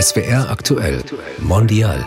SWR 0.00 0.48
aktuell 0.48 1.02
Mondial. 1.40 2.06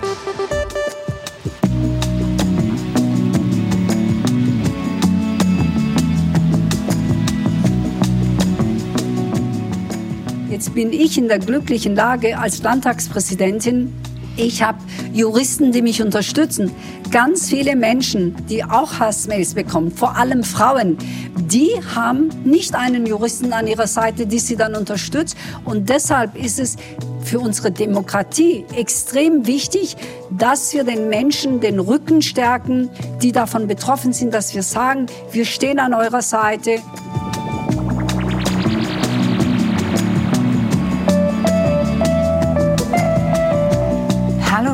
Jetzt 10.49 10.73
bin 10.73 10.91
ich 10.91 11.19
in 11.19 11.27
der 11.27 11.37
glücklichen 11.37 11.93
Lage 11.93 12.39
als 12.39 12.63
Landtagspräsidentin, 12.63 13.93
ich 14.35 14.63
habe 14.63 14.79
Juristen, 15.13 15.71
die 15.71 15.83
mich 15.83 16.01
unterstützen. 16.01 16.71
Ganz 17.11 17.47
viele 17.49 17.75
Menschen, 17.75 18.35
die 18.49 18.63
auch 18.63 18.99
Hassmails 18.99 19.53
bekommen, 19.53 19.91
vor 19.91 20.17
allem 20.17 20.43
Frauen, 20.43 20.97
die 21.37 21.69
haben 21.93 22.29
nicht 22.43 22.73
einen 22.73 23.05
Juristen 23.05 23.53
an 23.53 23.67
ihrer 23.67 23.85
Seite, 23.85 24.25
die 24.25 24.39
sie 24.39 24.55
dann 24.55 24.75
unterstützt. 24.75 25.37
Und 25.65 25.89
deshalb 25.89 26.35
ist 26.35 26.59
es 26.59 26.77
für 27.23 27.39
unsere 27.39 27.71
Demokratie 27.71 28.65
extrem 28.75 29.47
wichtig, 29.47 29.95
dass 30.29 30.73
wir 30.73 30.83
den 30.83 31.09
Menschen 31.09 31.59
den 31.59 31.79
Rücken 31.79 32.21
stärken, 32.21 32.89
die 33.21 33.31
davon 33.31 33.67
betroffen 33.67 34.13
sind, 34.13 34.33
dass 34.33 34.53
wir 34.53 34.63
sagen, 34.63 35.07
wir 35.31 35.45
stehen 35.45 35.79
an 35.79 35.93
eurer 35.93 36.21
Seite. 36.21 36.79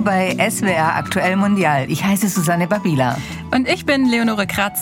bei 0.10 0.36
SWR 0.50 0.96
Aktuell 0.96 1.36
Mundial. 1.36 1.86
Ich 1.92 2.04
heiße 2.04 2.30
Susanne 2.30 2.68
Babila. 2.68 3.16
Und 3.52 3.68
ich 3.68 3.86
bin 3.86 4.06
Leonore 4.06 4.46
Kratz. 4.46 4.80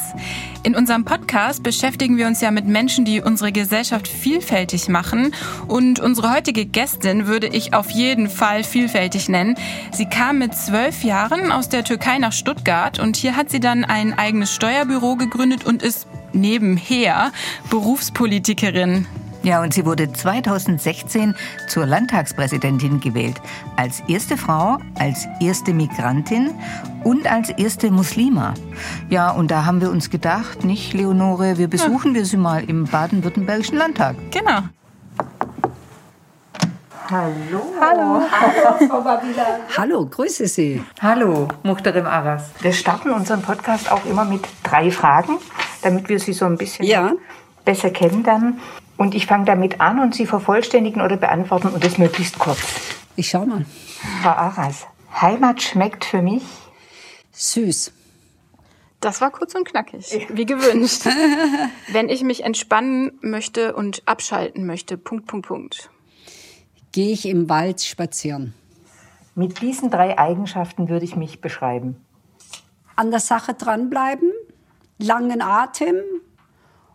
In 0.64 0.76
unserem 0.76 1.06
Podcast 1.06 1.64
beschäftigen 1.64 2.18
wir 2.18 2.28
uns 2.28 2.42
ja 2.42 2.52
mit 2.52 2.66
Menschen, 2.66 3.06
die 3.06 3.22
unsere 3.22 3.54
Gesellschaft 3.54 4.08
vielfältig 4.08 4.90
machen. 4.90 5.34
Und 5.68 6.00
unsere 6.00 6.34
heutige 6.34 6.66
Gästin 6.66 7.28
würde 7.28 7.48
ich 7.48 7.74
auf 7.74 7.90
jeden 7.92 8.30
Fall 8.30 8.64
vielfältig 8.64 9.30
nennen. 9.30 9.56
Sie 9.92 10.06
kam 10.06 10.40
mit 10.40 10.54
zwölf 10.56 11.04
Jahren 11.04 11.52
aus 11.52 11.70
der 11.70 11.86
Türkei 11.86 12.18
nach 12.18 12.34
Stuttgart 12.34 13.00
und 13.00 13.16
hier 13.16 13.38
hat 13.38 13.50
sie 13.50 13.62
dann 13.62 13.86
ein 13.86 14.18
eigenes 14.18 14.54
Steuerbüro 14.54 15.16
gegründet 15.16 15.66
und 15.66 15.82
ist 15.82 16.08
nebenher 16.34 17.32
Berufspolitikerin. 17.70 19.08
Ja, 19.48 19.62
und 19.62 19.74
sie 19.74 19.86
wurde 19.86 20.12
2016 20.12 21.34
zur 21.70 21.86
Landtagspräsidentin 21.86 23.00
gewählt. 23.00 23.42
Als 23.78 24.04
erste 24.10 24.36
Frau, 24.36 24.78
als 25.00 25.26
erste 25.40 25.74
Migrantin 25.74 26.54
und 27.06 27.32
als 27.32 27.52
erste 27.52 27.90
Muslima. 27.90 28.56
Ja, 29.10 29.32
und 29.32 29.50
da 29.50 29.64
haben 29.64 29.80
wir 29.80 29.90
uns 29.90 30.10
gedacht, 30.10 30.66
nicht, 30.66 30.92
Leonore, 30.92 31.58
wir 31.58 31.70
besuchen 31.70 32.12
ja. 32.12 32.16
wir 32.16 32.26
sie 32.26 32.36
mal 32.36 32.62
im 32.66 32.88
baden-württembergischen 32.88 33.78
Landtag. 33.78 34.18
Genau. 34.32 34.64
Hallo. 37.10 37.74
Hallo. 37.80 38.22
Hallo, 38.30 38.90
Frau 38.90 39.02
Babila. 39.02 39.60
Hallo, 39.78 40.06
grüße 40.08 40.46
Sie. 40.48 40.84
Hallo, 41.02 41.48
Muhtarim 41.64 42.06
Aras. 42.06 42.50
Wir 42.60 42.74
starten 42.74 43.12
unseren 43.12 43.42
Podcast 43.42 43.90
auch 43.90 44.04
immer 44.04 44.26
mit 44.26 44.42
drei 44.64 44.92
Fragen, 44.92 45.38
damit 45.84 46.10
wir 46.10 46.20
Sie 46.20 46.34
so 46.34 46.44
ein 46.44 46.58
bisschen 46.58 46.84
ja. 46.84 47.14
besser 47.64 47.92
kennenlernen. 47.92 48.60
Und 48.98 49.14
ich 49.14 49.28
fange 49.28 49.46
damit 49.46 49.80
an 49.80 50.00
und 50.00 50.16
Sie 50.16 50.26
vervollständigen 50.26 51.02
oder 51.02 51.18
beantworten 51.18 51.70
und 51.70 51.84
das 51.84 51.98
möglichst 51.98 52.40
kurz. 52.40 52.60
Ich 53.16 53.30
schau 53.30 53.46
mal. 53.46 53.66
Frau 54.22 54.30
Aras, 54.30 54.88
Heimat 55.22 55.62
schmeckt 55.62 56.04
für 56.04 56.22
mich 56.22 56.44
süß. 57.32 57.94
Das 59.00 59.22
war 59.22 59.30
kurz 59.30 59.54
und 59.54 59.66
knackig, 59.68 60.28
wie 60.30 60.46
gewünscht. 60.46 61.06
Wenn 61.92 62.10
ich 62.10 62.24
mich 62.24 62.44
entspannen 62.44 63.20
möchte 63.22 63.76
und 63.76 64.02
abschalten 64.08 64.66
möchte, 64.66 64.98
Punkt, 64.98 65.28
Punkt, 65.28 65.48
Punkt. 65.48 65.90
Gehe 66.92 67.14
ich 67.14 67.28
im 67.28 67.48
Wald 67.48 67.82
spazieren. 67.82 68.56
Mit 69.36 69.62
diesen 69.62 69.92
drei 69.92 70.18
Eigenschaften 70.18 70.90
würde 70.90 71.06
ich 71.06 71.16
mich 71.16 71.42
beschreiben. 71.42 72.04
An 72.96 73.12
der 73.12 73.20
Sache 73.20 73.54
dranbleiben, 73.54 74.32
langen 74.98 75.44
Atem 75.44 75.98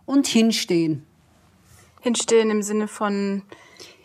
und 0.05 0.27
hinstehen. 0.27 1.05
Hinstehen 2.03 2.49
im 2.49 2.61
Sinne 2.61 2.89
von 2.89 3.43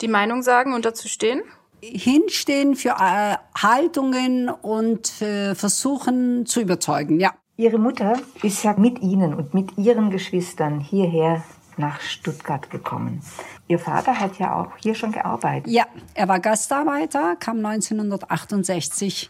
die 0.01 0.09
Meinung 0.09 0.43
sagen 0.43 0.73
und 0.73 0.85
dazu 0.85 1.09
stehen? 1.09 1.43
Hinstehen 1.83 2.77
für 2.77 2.91
äh, 2.91 3.37
Haltungen 3.61 4.49
und 4.49 5.21
äh, 5.21 5.57
versuchen 5.57 6.47
zu 6.47 6.61
überzeugen, 6.61 7.19
ja. 7.19 7.35
Ihre 7.57 7.79
Mutter 7.79 8.21
ist 8.45 8.63
ja 8.63 8.75
mit 8.75 9.01
Ihnen 9.01 9.35
und 9.35 9.53
mit 9.53 9.77
Ihren 9.77 10.11
Geschwistern 10.11 10.79
hierher 10.79 11.43
nach 11.77 12.01
Stuttgart 12.01 12.71
gekommen. 12.71 13.21
Ihr 13.67 13.81
Vater 13.81 14.19
hat 14.19 14.39
ja 14.39 14.55
auch 14.55 14.77
hier 14.81 14.95
schon 14.95 15.11
gearbeitet. 15.11 15.67
Ja, 15.67 15.87
er 16.15 16.29
war 16.29 16.39
Gastarbeiter, 16.39 17.35
kam 17.35 17.65
1968 17.67 19.29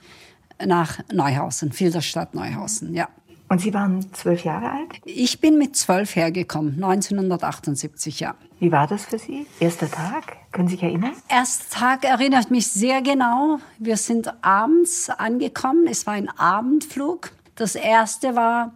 nach 0.67 0.99
Neuhausen, 1.11 1.73
Filderstadt 1.73 2.34
Neuhausen, 2.34 2.93
ja. 2.93 3.09
Und 3.48 3.60
Sie 3.60 3.72
waren 3.72 4.12
zwölf 4.12 4.44
Jahre 4.44 4.70
alt? 4.70 5.00
Ich 5.04 5.41
bin 5.41 5.56
mit 5.56 5.75
zwölf 5.75 6.16
hergekommen, 6.16 6.75
1978, 6.75 8.20
ja. 8.20 8.34
Wie 8.60 8.70
war 8.72 8.86
das 8.86 9.06
für 9.06 9.19
Sie? 9.19 9.47
Erster 9.59 9.91
Tag? 9.91 10.36
Können 10.53 10.69
Sie 10.69 10.75
sich 10.75 10.82
erinnern? 10.82 11.12
Erster 11.28 11.78
Tag 11.78 12.04
erinnert 12.04 12.50
mich 12.50 12.66
sehr 12.66 13.00
genau. 13.00 13.59
Wir 13.78 13.97
sind 13.97 14.32
abends 14.44 15.09
angekommen. 15.09 15.86
Es 15.88 16.06
war 16.06 16.14
ein 16.14 16.28
Abendflug. 16.28 17.31
Das 17.54 17.75
erste 17.75 18.34
war, 18.36 18.72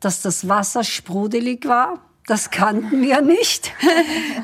dass 0.00 0.22
das 0.22 0.48
Wasser 0.48 0.84
sprudelig 0.84 1.66
war. 1.66 1.98
Das 2.26 2.50
kannten 2.50 3.02
wir 3.02 3.20
nicht. 3.20 3.72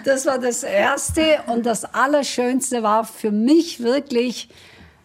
Das 0.04 0.26
war 0.26 0.38
das 0.38 0.62
Erste. 0.62 1.40
Und 1.46 1.66
das 1.66 1.84
Allerschönste 1.84 2.82
war 2.82 3.04
für 3.04 3.30
mich 3.30 3.80
wirklich, 3.80 4.48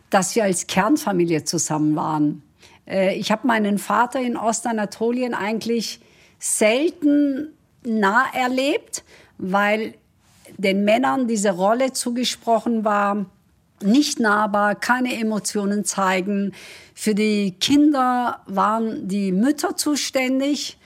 dass 0.09 0.35
wir 0.35 0.45
als 0.45 0.67
Kernfamilie 0.67 1.43
zusammen 1.43 1.95
waren. 1.95 2.41
Äh, 2.87 3.15
ich 3.15 3.31
habe 3.31 3.47
meinen 3.47 3.77
Vater 3.77 4.19
in 4.19 4.37
Ostanatolien 4.37 5.33
eigentlich 5.33 5.99
selten 6.39 7.53
nah 7.83 8.25
erlebt, 8.33 9.03
weil 9.37 9.95
den 10.57 10.83
Männern 10.83 11.27
diese 11.27 11.51
Rolle 11.51 11.93
zugesprochen 11.93 12.85
war, 12.85 13.25
nicht 13.81 14.19
nahbar, 14.19 14.75
keine 14.75 15.19
Emotionen 15.19 15.83
zeigen. 15.83 16.53
Für 16.93 17.15
die 17.15 17.51
Kinder 17.59 18.41
waren 18.45 19.07
die 19.07 19.31
Mütter 19.31 19.75
zuständig. 19.75 20.77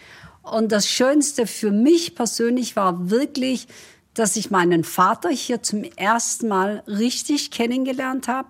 Und 0.41 0.71
das 0.71 0.87
Schönste 0.87 1.45
für 1.45 1.71
mich 1.71 2.15
persönlich 2.15 2.75
war 2.75 3.09
wirklich, 3.09 3.67
dass 4.13 4.35
ich 4.35 4.49
meinen 4.49 4.83
Vater 4.83 5.29
hier 5.29 5.61
zum 5.61 5.83
ersten 5.83 6.47
Mal 6.47 6.83
richtig 6.87 7.51
kennengelernt 7.51 8.27
habe, 8.27 8.47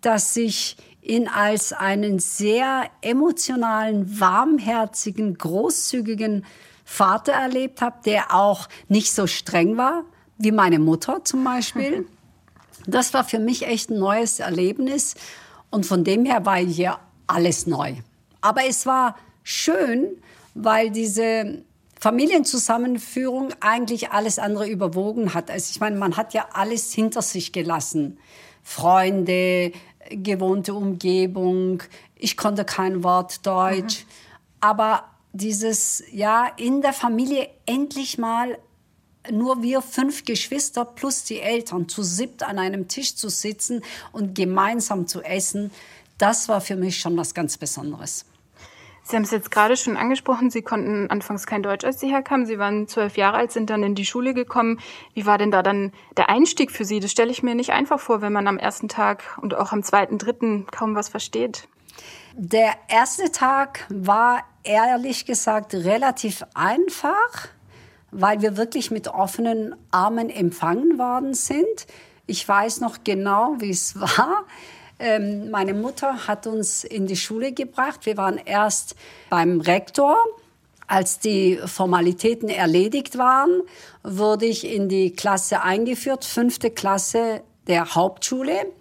dass 0.00 0.36
ich 0.36 0.76
ihn 1.08 1.26
als 1.26 1.72
einen 1.72 2.18
sehr 2.18 2.88
emotionalen, 3.00 4.20
warmherzigen, 4.20 5.36
großzügigen 5.36 6.44
Vater 6.84 7.32
erlebt 7.32 7.82
habe, 7.82 7.96
der 8.04 8.34
auch 8.34 8.68
nicht 8.88 9.12
so 9.12 9.26
streng 9.26 9.76
war 9.76 10.04
wie 10.38 10.52
meine 10.52 10.78
Mutter 10.78 11.24
zum 11.24 11.44
Beispiel. 11.44 12.06
Das 12.86 13.12
war 13.12 13.24
für 13.24 13.38
mich 13.38 13.66
echt 13.66 13.90
ein 13.90 13.98
neues 13.98 14.38
Erlebnis 14.38 15.14
und 15.70 15.84
von 15.84 16.04
dem 16.04 16.24
her 16.24 16.46
war 16.46 16.56
hier 16.56 16.98
alles 17.26 17.66
neu. 17.66 17.96
Aber 18.40 18.66
es 18.66 18.86
war 18.86 19.16
schön, 19.42 20.06
weil 20.54 20.90
diese 20.90 21.62
Familienzusammenführung 22.00 23.48
eigentlich 23.60 24.12
alles 24.12 24.38
andere 24.38 24.68
überwogen 24.68 25.34
hat. 25.34 25.50
Also 25.50 25.70
ich 25.72 25.80
meine, 25.80 25.96
man 25.96 26.16
hat 26.16 26.32
ja 26.32 26.46
alles 26.52 26.92
hinter 26.92 27.22
sich 27.22 27.52
gelassen. 27.52 28.18
Freunde, 28.62 29.72
gewohnte 30.10 30.74
Umgebung, 30.74 31.82
ich 32.16 32.36
konnte 32.36 32.64
kein 32.64 33.02
Wort 33.02 33.46
Deutsch. 33.46 34.04
Mhm. 34.04 34.10
Aber 34.60 35.04
dieses, 35.32 36.02
ja, 36.12 36.46
in 36.56 36.82
der 36.82 36.92
Familie 36.92 37.48
endlich 37.66 38.18
mal 38.18 38.58
nur 39.30 39.62
wir 39.62 39.82
fünf 39.82 40.24
Geschwister 40.24 40.84
plus 40.84 41.24
die 41.24 41.40
Eltern 41.40 41.88
zu 41.88 42.02
siebt 42.02 42.42
an 42.42 42.58
einem 42.58 42.88
Tisch 42.88 43.14
zu 43.14 43.28
sitzen 43.28 43.82
und 44.12 44.34
gemeinsam 44.34 45.06
zu 45.06 45.22
essen, 45.22 45.70
das 46.16 46.48
war 46.48 46.60
für 46.60 46.76
mich 46.76 46.98
schon 46.98 47.16
was 47.16 47.34
ganz 47.34 47.58
Besonderes. 47.58 48.24
Sie 49.08 49.16
haben 49.16 49.22
es 49.22 49.30
jetzt 49.30 49.50
gerade 49.50 49.74
schon 49.78 49.96
angesprochen, 49.96 50.50
Sie 50.50 50.60
konnten 50.60 51.08
anfangs 51.08 51.46
kein 51.46 51.62
Deutsch, 51.62 51.82
als 51.82 51.98
Sie 51.98 52.10
herkamen. 52.10 52.44
Sie 52.44 52.58
waren 52.58 52.88
zwölf 52.88 53.16
Jahre 53.16 53.38
alt, 53.38 53.52
sind 53.52 53.70
dann 53.70 53.82
in 53.82 53.94
die 53.94 54.04
Schule 54.04 54.34
gekommen. 54.34 54.78
Wie 55.14 55.24
war 55.24 55.38
denn 55.38 55.50
da 55.50 55.62
dann 55.62 55.92
der 56.18 56.28
Einstieg 56.28 56.70
für 56.70 56.84
Sie? 56.84 57.00
Das 57.00 57.10
stelle 57.10 57.30
ich 57.30 57.42
mir 57.42 57.54
nicht 57.54 57.70
einfach 57.70 58.00
vor, 58.00 58.20
wenn 58.20 58.34
man 58.34 58.46
am 58.46 58.58
ersten 58.58 58.86
Tag 58.86 59.38
und 59.40 59.54
auch 59.54 59.72
am 59.72 59.82
zweiten, 59.82 60.18
dritten 60.18 60.66
kaum 60.66 60.94
was 60.94 61.08
versteht. 61.08 61.68
Der 62.34 62.74
erste 62.88 63.32
Tag 63.32 63.86
war 63.88 64.44
ehrlich 64.62 65.24
gesagt 65.24 65.72
relativ 65.72 66.44
einfach, 66.52 67.48
weil 68.10 68.42
wir 68.42 68.58
wirklich 68.58 68.90
mit 68.90 69.08
offenen 69.08 69.74
Armen 69.90 70.28
empfangen 70.28 70.98
worden 70.98 71.32
sind. 71.32 71.86
Ich 72.26 72.46
weiß 72.46 72.82
noch 72.82 72.98
genau, 73.04 73.56
wie 73.58 73.70
es 73.70 73.98
war. 74.00 74.44
Ähm, 74.98 75.50
meine 75.50 75.74
Mutter 75.74 76.26
hat 76.26 76.46
uns 76.46 76.84
in 76.84 77.06
die 77.06 77.16
Schule 77.16 77.52
gebracht. 77.52 78.04
Wir 78.06 78.16
waren 78.16 78.38
erst 78.38 78.96
beim 79.30 79.60
Rektor. 79.60 80.16
Als 80.86 81.18
die 81.18 81.58
Formalitäten 81.66 82.48
erledigt 82.48 83.18
waren, 83.18 83.62
wurde 84.02 84.46
ich 84.46 84.66
in 84.66 84.88
die 84.88 85.12
Klasse 85.12 85.62
eingeführt, 85.62 86.24
fünfte 86.24 86.70
Klasse 86.70 87.42
der 87.66 87.94
Hauptschule. 87.94 88.72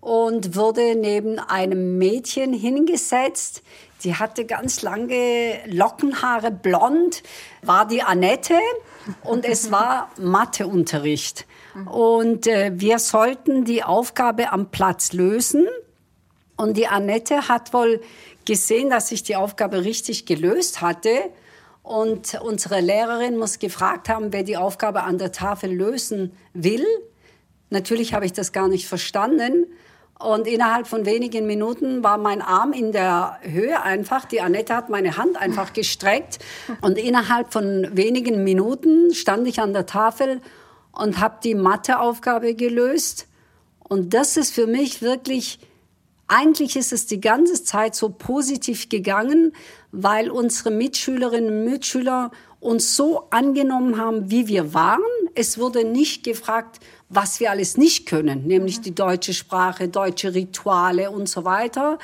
und 0.00 0.54
wurde 0.54 0.94
neben 0.94 1.40
einem 1.40 1.98
Mädchen 1.98 2.52
hingesetzt. 2.52 3.62
Die 4.04 4.14
hatte 4.14 4.44
ganz 4.44 4.82
lange 4.82 5.58
Lockenhaare, 5.66 6.52
blond, 6.52 7.24
war 7.62 7.86
die 7.86 8.02
Annette 8.02 8.54
und 9.24 9.44
es 9.44 9.72
war 9.72 10.10
Matheunterricht. 10.18 11.46
Und 11.86 12.46
äh, 12.46 12.72
wir 12.74 12.98
sollten 12.98 13.64
die 13.64 13.82
Aufgabe 13.82 14.52
am 14.52 14.70
Platz 14.70 15.12
lösen. 15.12 15.66
Und 16.56 16.76
die 16.76 16.88
Annette 16.88 17.48
hat 17.48 17.72
wohl 17.72 18.00
gesehen, 18.44 18.90
dass 18.90 19.12
ich 19.12 19.22
die 19.22 19.36
Aufgabe 19.36 19.84
richtig 19.84 20.26
gelöst 20.26 20.80
hatte. 20.80 21.10
Und 21.82 22.38
unsere 22.42 22.80
Lehrerin 22.80 23.36
muss 23.36 23.58
gefragt 23.58 24.08
haben, 24.08 24.32
wer 24.32 24.42
die 24.42 24.56
Aufgabe 24.56 25.04
an 25.04 25.18
der 25.18 25.32
Tafel 25.32 25.72
lösen 25.72 26.32
will. 26.52 26.84
Natürlich 27.70 28.14
habe 28.14 28.26
ich 28.26 28.32
das 28.32 28.52
gar 28.52 28.68
nicht 28.68 28.86
verstanden. 28.86 29.66
Und 30.18 30.48
innerhalb 30.48 30.88
von 30.88 31.06
wenigen 31.06 31.46
Minuten 31.46 32.02
war 32.02 32.18
mein 32.18 32.42
Arm 32.42 32.72
in 32.72 32.90
der 32.90 33.38
Höhe 33.42 33.80
einfach. 33.80 34.24
Die 34.24 34.40
Annette 34.40 34.74
hat 34.74 34.88
meine 34.88 35.16
Hand 35.16 35.40
einfach 35.40 35.72
gestreckt. 35.72 36.40
Und 36.80 36.98
innerhalb 36.98 37.52
von 37.52 37.88
wenigen 37.92 38.42
Minuten 38.42 39.14
stand 39.14 39.46
ich 39.46 39.60
an 39.60 39.72
der 39.72 39.86
Tafel 39.86 40.40
und 40.92 41.20
habe 41.20 41.38
die 41.42 41.54
Matheaufgabe 41.54 42.54
gelöst. 42.54 43.26
Und 43.80 44.14
das 44.14 44.36
ist 44.36 44.54
für 44.54 44.66
mich 44.66 45.02
wirklich, 45.02 45.58
eigentlich 46.26 46.76
ist 46.76 46.92
es 46.92 47.06
die 47.06 47.20
ganze 47.20 47.62
Zeit 47.64 47.94
so 47.94 48.10
positiv 48.10 48.88
gegangen, 48.88 49.52
weil 49.92 50.30
unsere 50.30 50.70
Mitschülerinnen 50.70 51.60
und 51.60 51.64
Mitschüler 51.70 52.30
uns 52.60 52.96
so 52.96 53.28
angenommen 53.30 53.98
haben, 53.98 54.30
wie 54.30 54.48
wir 54.48 54.74
waren. 54.74 55.00
Es 55.34 55.58
wurde 55.58 55.84
nicht 55.84 56.24
gefragt, 56.24 56.80
was 57.08 57.40
wir 57.40 57.50
alles 57.50 57.76
nicht 57.76 58.06
können, 58.06 58.46
nämlich 58.46 58.80
die 58.80 58.94
deutsche 58.94 59.32
Sprache, 59.32 59.88
deutsche 59.88 60.34
Rituale 60.34 61.10
und 61.10 61.28
so 61.28 61.44
weiter, 61.44 61.98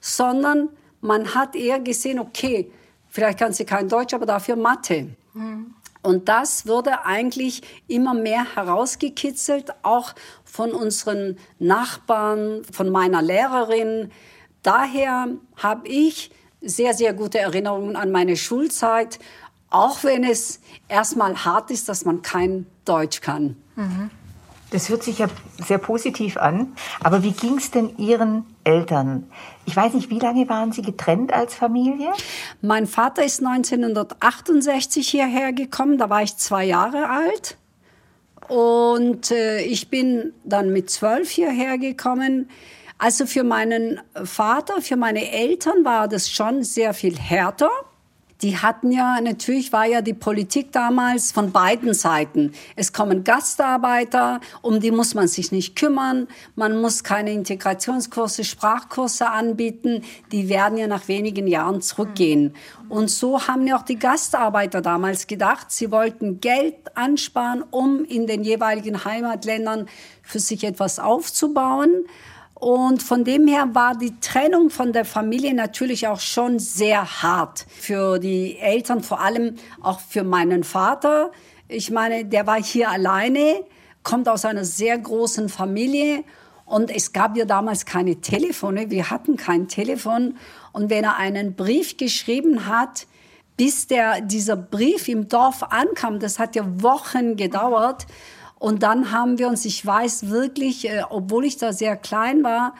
sondern 0.00 0.68
man 1.00 1.34
hat 1.34 1.54
eher 1.54 1.80
gesehen, 1.80 2.18
okay, 2.18 2.70
vielleicht 3.08 3.38
kann 3.38 3.52
sie 3.52 3.64
kein 3.64 3.88
Deutsch, 3.88 4.14
aber 4.14 4.26
dafür 4.26 4.56
Mathe. 4.56 5.08
Mhm. 5.34 5.74
Und 6.06 6.28
das 6.28 6.68
wurde 6.68 7.04
eigentlich 7.04 7.62
immer 7.88 8.14
mehr 8.14 8.54
herausgekitzelt, 8.54 9.72
auch 9.82 10.14
von 10.44 10.70
unseren 10.70 11.36
Nachbarn, 11.58 12.62
von 12.70 12.90
meiner 12.90 13.22
Lehrerin. 13.22 14.12
Daher 14.62 15.26
habe 15.56 15.88
ich 15.88 16.30
sehr, 16.60 16.94
sehr 16.94 17.12
gute 17.12 17.40
Erinnerungen 17.40 17.96
an 17.96 18.12
meine 18.12 18.36
Schulzeit, 18.36 19.18
auch 19.68 20.04
wenn 20.04 20.22
es 20.22 20.60
erstmal 20.86 21.44
hart 21.44 21.72
ist, 21.72 21.88
dass 21.88 22.04
man 22.04 22.22
kein 22.22 22.66
Deutsch 22.84 23.20
kann. 23.20 23.56
Mhm. 23.74 24.10
Das 24.70 24.88
hört 24.88 25.02
sich 25.02 25.18
ja 25.18 25.26
sehr 25.66 25.78
positiv 25.78 26.36
an. 26.36 26.76
Aber 27.02 27.24
wie 27.24 27.32
ging 27.32 27.58
es 27.58 27.72
denn 27.72 27.98
Ihren 27.98 28.46
Eltern? 28.66 29.30
Ich 29.64 29.76
weiß 29.76 29.94
nicht, 29.94 30.10
wie 30.10 30.18
lange 30.18 30.48
waren 30.48 30.72
Sie 30.72 30.82
getrennt 30.82 31.32
als 31.32 31.54
Familie? 31.54 32.12
Mein 32.60 32.86
Vater 32.86 33.24
ist 33.24 33.44
1968 33.44 35.08
hierher 35.08 35.52
gekommen, 35.52 35.98
da 35.98 36.10
war 36.10 36.22
ich 36.22 36.36
zwei 36.36 36.64
Jahre 36.64 37.08
alt. 37.08 37.56
Und 38.48 39.30
äh, 39.30 39.60
ich 39.62 39.88
bin 39.88 40.32
dann 40.44 40.72
mit 40.72 40.90
zwölf 40.90 41.30
hierher 41.30 41.78
gekommen. 41.78 42.48
Also 42.98 43.26
für 43.26 43.44
meinen 43.44 44.00
Vater, 44.24 44.80
für 44.80 44.96
meine 44.96 45.30
Eltern 45.30 45.84
war 45.84 46.08
das 46.08 46.30
schon 46.30 46.62
sehr 46.62 46.94
viel 46.94 47.18
härter 47.18 47.70
die 48.42 48.58
hatten 48.58 48.92
ja, 48.92 49.20
natürlich 49.20 49.72
war 49.72 49.86
ja 49.86 50.02
die 50.02 50.14
Politik 50.14 50.72
damals 50.72 51.32
von 51.32 51.52
beiden 51.52 51.94
Seiten. 51.94 52.52
Es 52.74 52.92
kommen 52.92 53.24
Gastarbeiter, 53.24 54.40
um 54.62 54.80
die 54.80 54.90
muss 54.90 55.14
man 55.14 55.26
sich 55.26 55.52
nicht 55.52 55.76
kümmern. 55.76 56.28
Man 56.54 56.80
muss 56.80 57.02
keine 57.02 57.32
Integrationskurse, 57.32 58.44
Sprachkurse 58.44 59.30
anbieten. 59.30 60.02
Die 60.32 60.48
werden 60.48 60.76
ja 60.76 60.86
nach 60.86 61.08
wenigen 61.08 61.46
Jahren 61.46 61.80
zurückgehen. 61.80 62.54
Und 62.88 63.10
so 63.10 63.48
haben 63.48 63.66
ja 63.66 63.78
auch 63.78 63.82
die 63.82 63.98
Gastarbeiter 63.98 64.82
damals 64.82 65.26
gedacht, 65.26 65.70
sie 65.70 65.90
wollten 65.90 66.40
Geld 66.40 66.96
ansparen, 66.96 67.64
um 67.70 68.04
in 68.04 68.26
den 68.26 68.44
jeweiligen 68.44 69.04
Heimatländern 69.04 69.88
für 70.22 70.40
sich 70.40 70.64
etwas 70.64 70.98
aufzubauen. 70.98 72.04
Und 72.58 73.02
von 73.02 73.22
dem 73.22 73.46
her 73.46 73.68
war 73.74 73.98
die 73.98 74.18
Trennung 74.18 74.70
von 74.70 74.94
der 74.94 75.04
Familie 75.04 75.52
natürlich 75.52 76.08
auch 76.08 76.20
schon 76.20 76.58
sehr 76.58 77.22
hart 77.22 77.66
für 77.68 78.18
die 78.18 78.56
Eltern, 78.58 79.02
vor 79.02 79.20
allem 79.20 79.56
auch 79.82 80.00
für 80.00 80.24
meinen 80.24 80.64
Vater. 80.64 81.32
Ich 81.68 81.90
meine, 81.90 82.24
der 82.24 82.46
war 82.46 82.62
hier 82.62 82.88
alleine, 82.88 83.62
kommt 84.02 84.26
aus 84.26 84.46
einer 84.46 84.64
sehr 84.64 84.96
großen 84.96 85.50
Familie 85.50 86.24
und 86.64 86.90
es 86.90 87.12
gab 87.12 87.36
ja 87.36 87.44
damals 87.44 87.84
keine 87.84 88.22
Telefone, 88.22 88.88
wir 88.90 89.10
hatten 89.10 89.36
kein 89.36 89.68
Telefon. 89.68 90.38
Und 90.72 90.88
wenn 90.88 91.04
er 91.04 91.18
einen 91.18 91.56
Brief 91.56 91.98
geschrieben 91.98 92.66
hat, 92.66 93.06
bis 93.58 93.86
der, 93.86 94.22
dieser 94.22 94.56
Brief 94.56 95.08
im 95.08 95.28
Dorf 95.28 95.62
ankam, 95.62 96.20
das 96.20 96.38
hat 96.38 96.56
ja 96.56 96.64
Wochen 96.82 97.36
gedauert, 97.36 98.06
und 98.58 98.82
dann 98.82 99.12
haben 99.12 99.38
wir 99.38 99.48
uns, 99.48 99.64
ich 99.64 99.84
weiß 99.84 100.28
wirklich, 100.30 100.88
äh, 100.88 101.02
obwohl 101.08 101.44
ich 101.44 101.56
da 101.56 101.72
sehr 101.72 101.96
klein 101.96 102.42
war, 102.42 102.74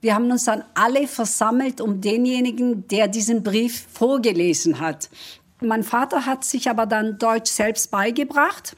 wir 0.00 0.14
haben 0.14 0.30
uns 0.30 0.44
dann 0.44 0.62
alle 0.74 1.08
versammelt 1.08 1.80
um 1.80 2.00
denjenigen, 2.00 2.86
der 2.88 3.08
diesen 3.08 3.42
Brief 3.42 3.86
vorgelesen 3.92 4.78
hat. 4.78 5.08
Mein 5.60 5.82
Vater 5.82 6.26
hat 6.26 6.44
sich 6.44 6.70
aber 6.70 6.86
dann 6.86 7.18
Deutsch 7.18 7.50
selbst 7.50 7.90
beigebracht. 7.90 8.76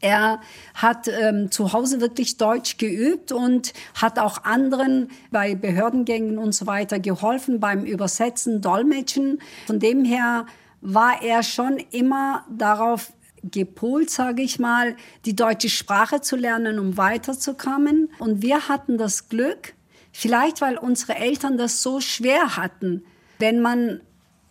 Er 0.00 0.40
hat 0.74 1.08
ähm, 1.08 1.50
zu 1.50 1.72
Hause 1.72 2.00
wirklich 2.00 2.36
Deutsch 2.36 2.76
geübt 2.76 3.32
und 3.32 3.72
hat 3.94 4.20
auch 4.20 4.44
anderen 4.44 5.10
bei 5.32 5.56
Behördengängen 5.56 6.38
und 6.38 6.52
so 6.52 6.66
weiter 6.66 7.00
geholfen 7.00 7.58
beim 7.58 7.84
Übersetzen, 7.84 8.60
Dolmetschen. 8.60 9.40
Von 9.66 9.80
dem 9.80 10.04
her 10.04 10.46
war 10.80 11.20
er 11.22 11.42
schon 11.42 11.78
immer 11.90 12.44
darauf 12.48 13.12
gepolt, 13.42 14.10
sage 14.10 14.42
ich 14.42 14.58
mal, 14.58 14.96
die 15.24 15.36
deutsche 15.36 15.68
Sprache 15.68 16.20
zu 16.20 16.36
lernen, 16.36 16.78
um 16.78 16.96
weiterzukommen. 16.96 18.10
Und 18.18 18.42
wir 18.42 18.68
hatten 18.68 18.98
das 18.98 19.28
Glück, 19.28 19.74
vielleicht 20.12 20.60
weil 20.60 20.76
unsere 20.76 21.16
Eltern 21.16 21.58
das 21.58 21.82
so 21.82 22.00
schwer 22.00 22.56
hatten, 22.56 23.04
wenn 23.38 23.60
man 23.60 24.00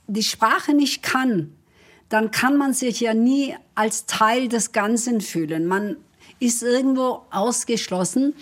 die 0.08 0.24
Sprache 0.24 0.74
nicht 0.74 1.04
kann, 1.04 1.54
dann 2.10 2.32
kann 2.32 2.58
man 2.58 2.74
sich 2.74 3.02
ja 3.02 3.14
nie 3.14 3.56
als 3.76 4.06
Teil 4.06 4.48
des 4.48 4.72
Ganzen 4.72 5.20
fühlen. 5.20 5.68
Man 5.68 5.98
ist 6.40 6.64
irgendwo 6.64 7.24
ausgeschlossen. 7.32 8.34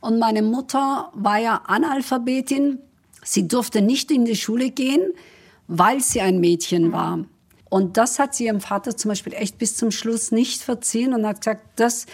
Und 0.00 0.18
meine 0.18 0.42
Mutter 0.42 1.10
war 1.14 1.38
ja 1.38 1.62
Analphabetin. 1.66 2.78
Sie 3.22 3.48
durfte 3.48 3.80
nicht 3.80 4.10
in 4.10 4.24
die 4.24 4.36
Schule 4.36 4.70
gehen, 4.70 5.12
weil 5.66 6.00
sie 6.00 6.20
ein 6.20 6.40
Mädchen 6.40 6.92
war. 6.92 7.24
Und 7.74 7.96
das 7.96 8.20
hat 8.20 8.36
sie 8.36 8.44
ihrem 8.44 8.60
Vater 8.60 8.96
zum 8.96 9.08
Beispiel 9.08 9.32
echt 9.32 9.58
bis 9.58 9.74
zum 9.74 9.90
Schluss 9.90 10.30
nicht 10.30 10.62
verziehen 10.62 11.12
und 11.12 11.26
hat 11.26 11.40
gesagt, 11.40 11.80
dass 11.80 12.06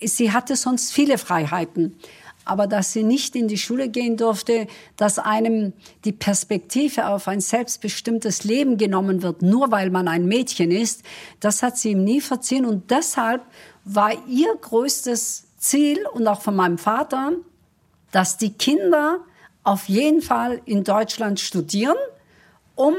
äh, 0.00 0.04
sie 0.04 0.32
hatte 0.32 0.56
sonst 0.56 0.92
viele 0.92 1.16
Freiheiten. 1.16 1.96
Aber 2.44 2.66
dass 2.66 2.92
sie 2.92 3.04
nicht 3.04 3.36
in 3.36 3.46
die 3.46 3.56
Schule 3.56 3.88
gehen 3.88 4.16
durfte, 4.16 4.66
dass 4.96 5.20
einem 5.20 5.74
die 6.04 6.10
Perspektive 6.10 7.06
auf 7.06 7.28
ein 7.28 7.40
selbstbestimmtes 7.40 8.42
Leben 8.42 8.78
genommen 8.78 9.22
wird, 9.22 9.42
nur 9.42 9.70
weil 9.70 9.90
man 9.90 10.08
ein 10.08 10.26
Mädchen 10.26 10.72
ist, 10.72 11.04
das 11.38 11.62
hat 11.62 11.78
sie 11.78 11.92
ihm 11.92 12.02
nie 12.02 12.20
verziehen. 12.20 12.66
Und 12.66 12.90
deshalb 12.90 13.42
war 13.84 14.10
ihr 14.26 14.52
größtes 14.60 15.46
Ziel 15.56 16.04
und 16.14 16.26
auch 16.26 16.40
von 16.40 16.56
meinem 16.56 16.78
Vater, 16.78 17.30
dass 18.10 18.38
die 18.38 18.54
Kinder 18.54 19.20
auf 19.62 19.88
jeden 19.88 20.20
Fall 20.20 20.62
in 20.64 20.82
Deutschland 20.82 21.38
studieren, 21.38 21.94
um 22.74 22.96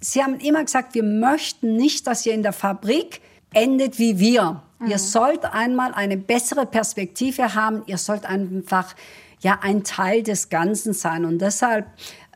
Sie 0.00 0.22
haben 0.22 0.40
immer 0.40 0.64
gesagt, 0.64 0.94
wir 0.94 1.02
möchten 1.02 1.76
nicht, 1.76 2.06
dass 2.06 2.24
ihr 2.24 2.32
in 2.32 2.42
der 2.42 2.54
Fabrik 2.54 3.20
endet 3.52 3.98
wie 3.98 4.18
wir. 4.18 4.62
Mhm. 4.78 4.90
Ihr 4.90 4.98
sollt 4.98 5.44
einmal 5.44 5.92
eine 5.92 6.16
bessere 6.16 6.64
Perspektive 6.64 7.54
haben. 7.54 7.82
Ihr 7.86 7.98
sollt 7.98 8.24
einfach 8.24 8.94
ja 9.40 9.58
ein 9.62 9.84
Teil 9.84 10.22
des 10.22 10.48
Ganzen 10.48 10.94
sein. 10.94 11.24
Und 11.24 11.40
deshalb 11.40 11.86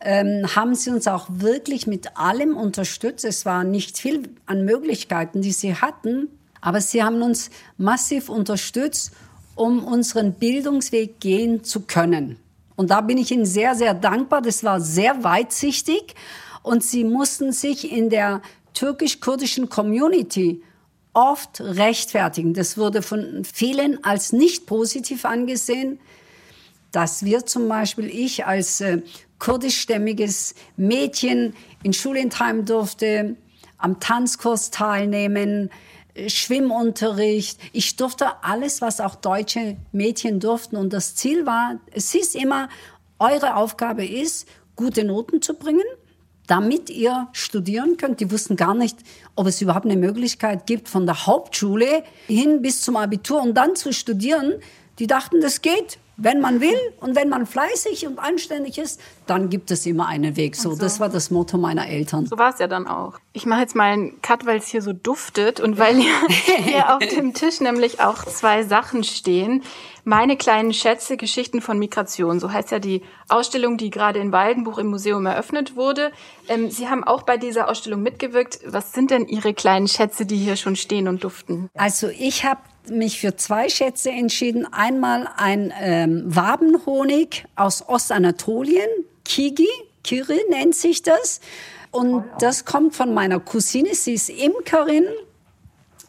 ähm, 0.02 0.46
haben 0.54 0.74
sie 0.74 0.90
uns 0.90 1.08
auch 1.08 1.26
wirklich 1.30 1.86
mit 1.86 2.16
allem 2.18 2.56
unterstützt. 2.56 3.24
Es 3.24 3.46
war 3.46 3.64
nicht 3.64 3.98
viel 3.98 4.28
an 4.44 4.64
Möglichkeiten, 4.64 5.40
die 5.40 5.52
sie 5.52 5.74
hatten, 5.74 6.28
aber 6.60 6.80
sie 6.80 7.02
haben 7.02 7.22
uns 7.22 7.50
massiv 7.78 8.28
unterstützt, 8.28 9.12
um 9.54 9.84
unseren 9.84 10.34
Bildungsweg 10.34 11.20
gehen 11.20 11.64
zu 11.64 11.80
können. 11.80 12.38
Und 12.76 12.90
da 12.90 13.00
bin 13.00 13.18
ich 13.18 13.30
Ihnen 13.30 13.46
sehr, 13.46 13.74
sehr 13.74 13.94
dankbar. 13.94 14.42
Das 14.42 14.64
war 14.64 14.80
sehr 14.80 15.22
weitsichtig 15.22 16.14
und 16.64 16.82
sie 16.82 17.04
mussten 17.04 17.52
sich 17.52 17.92
in 17.92 18.10
der 18.10 18.42
türkisch-kurdischen 18.72 19.68
Community 19.68 20.62
oft 21.12 21.60
rechtfertigen. 21.60 22.54
Das 22.54 22.76
wurde 22.76 23.02
von 23.02 23.44
vielen 23.44 24.02
als 24.02 24.32
nicht 24.32 24.66
positiv 24.66 25.26
angesehen, 25.26 26.00
dass 26.90 27.24
wir 27.24 27.44
zum 27.46 27.68
Beispiel, 27.68 28.06
ich 28.06 28.46
als 28.46 28.80
äh, 28.80 29.02
kurdischstämmiges 29.38 30.54
Mädchen 30.76 31.54
in 31.82 31.92
Schulentheim 31.92 32.64
durfte, 32.64 33.36
am 33.76 34.00
Tanzkurs 34.00 34.70
teilnehmen, 34.70 35.70
Schwimmunterricht. 36.26 37.60
Ich 37.72 37.96
durfte 37.96 38.42
alles, 38.42 38.80
was 38.80 39.00
auch 39.00 39.16
deutsche 39.16 39.76
Mädchen 39.92 40.40
durften. 40.40 40.76
Und 40.76 40.94
das 40.94 41.14
Ziel 41.14 41.44
war, 41.44 41.78
es 41.92 42.12
hieß 42.12 42.36
immer, 42.36 42.70
eure 43.18 43.56
Aufgabe 43.56 44.06
ist, 44.06 44.48
gute 44.76 45.04
Noten 45.04 45.42
zu 45.42 45.54
bringen, 45.54 45.84
damit 46.46 46.90
ihr 46.90 47.28
studieren 47.32 47.96
könnt. 47.96 48.20
Die 48.20 48.30
wussten 48.30 48.56
gar 48.56 48.74
nicht, 48.74 48.96
ob 49.34 49.46
es 49.46 49.60
überhaupt 49.60 49.86
eine 49.86 49.96
Möglichkeit 49.96 50.66
gibt, 50.66 50.88
von 50.88 51.06
der 51.06 51.26
Hauptschule 51.26 52.04
hin 52.26 52.62
bis 52.62 52.82
zum 52.82 52.96
Abitur 52.96 53.42
und 53.42 53.54
dann 53.54 53.76
zu 53.76 53.92
studieren. 53.92 54.54
Die 54.98 55.06
dachten, 55.06 55.40
das 55.40 55.62
geht. 55.62 55.98
Wenn 56.16 56.40
man 56.40 56.60
will 56.60 56.78
und 57.00 57.16
wenn 57.16 57.28
man 57.28 57.44
fleißig 57.44 58.06
und 58.06 58.20
anständig 58.20 58.78
ist, 58.78 59.00
dann 59.26 59.50
gibt 59.50 59.72
es 59.72 59.84
immer 59.84 60.06
einen 60.06 60.36
Weg. 60.36 60.54
So, 60.54 60.70
so. 60.70 60.76
das 60.76 61.00
war 61.00 61.08
das 61.08 61.32
Motto 61.32 61.58
meiner 61.58 61.88
Eltern. 61.88 62.26
So 62.26 62.38
war 62.38 62.52
es 62.52 62.60
ja 62.60 62.68
dann 62.68 62.86
auch. 62.86 63.18
Ich 63.32 63.46
mache 63.46 63.62
jetzt 63.62 63.74
mal 63.74 63.92
einen 63.92 64.22
Cut, 64.22 64.46
weil 64.46 64.58
es 64.58 64.68
hier 64.68 64.80
so 64.80 64.92
duftet 64.92 65.58
und 65.58 65.76
weil 65.76 65.96
hier, 65.96 66.12
hier 66.64 66.94
auf 66.94 67.04
dem 67.04 67.34
Tisch 67.34 67.60
nämlich 67.60 68.00
auch 68.00 68.24
zwei 68.26 68.62
Sachen 68.62 69.02
stehen. 69.02 69.64
Meine 70.04 70.36
kleinen 70.36 70.74
Schätze, 70.74 71.16
Geschichten 71.16 71.62
von 71.62 71.78
Migration. 71.78 72.38
So 72.38 72.52
heißt 72.52 72.70
ja 72.70 72.78
die 72.78 73.02
Ausstellung, 73.28 73.78
die 73.78 73.90
gerade 73.90 74.18
in 74.18 74.32
Waldenbuch 74.32 74.78
im 74.78 74.88
Museum 74.88 75.24
eröffnet 75.24 75.76
wurde. 75.76 76.12
Ähm, 76.48 76.70
Sie 76.70 76.88
haben 76.88 77.04
auch 77.04 77.22
bei 77.22 77.38
dieser 77.38 77.70
Ausstellung 77.70 78.02
mitgewirkt. 78.02 78.60
Was 78.66 78.92
sind 78.92 79.10
denn 79.10 79.26
Ihre 79.26 79.54
kleinen 79.54 79.88
Schätze, 79.88 80.26
die 80.26 80.36
hier 80.36 80.56
schon 80.56 80.76
stehen 80.76 81.08
und 81.08 81.24
duften? 81.24 81.70
Also 81.74 82.08
ich 82.08 82.44
habe 82.44 82.60
mich 82.88 83.18
für 83.18 83.36
zwei 83.36 83.68
Schätze 83.70 84.10
entschieden. 84.10 84.66
Einmal 84.70 85.28
ein 85.36 85.72
ähm, 85.80 86.22
Wabenhonig 86.26 87.44
aus 87.56 87.88
Ostanatolien, 87.88 88.88
Kigi, 89.24 89.68
Kiri 90.02 90.38
nennt 90.50 90.74
sich 90.74 91.02
das. 91.02 91.40
Und 91.90 92.24
das 92.40 92.64
kommt 92.64 92.94
von 92.94 93.14
meiner 93.14 93.40
Cousine, 93.40 93.94
sie 93.94 94.14
ist 94.14 94.28
Imkerin. 94.28 95.06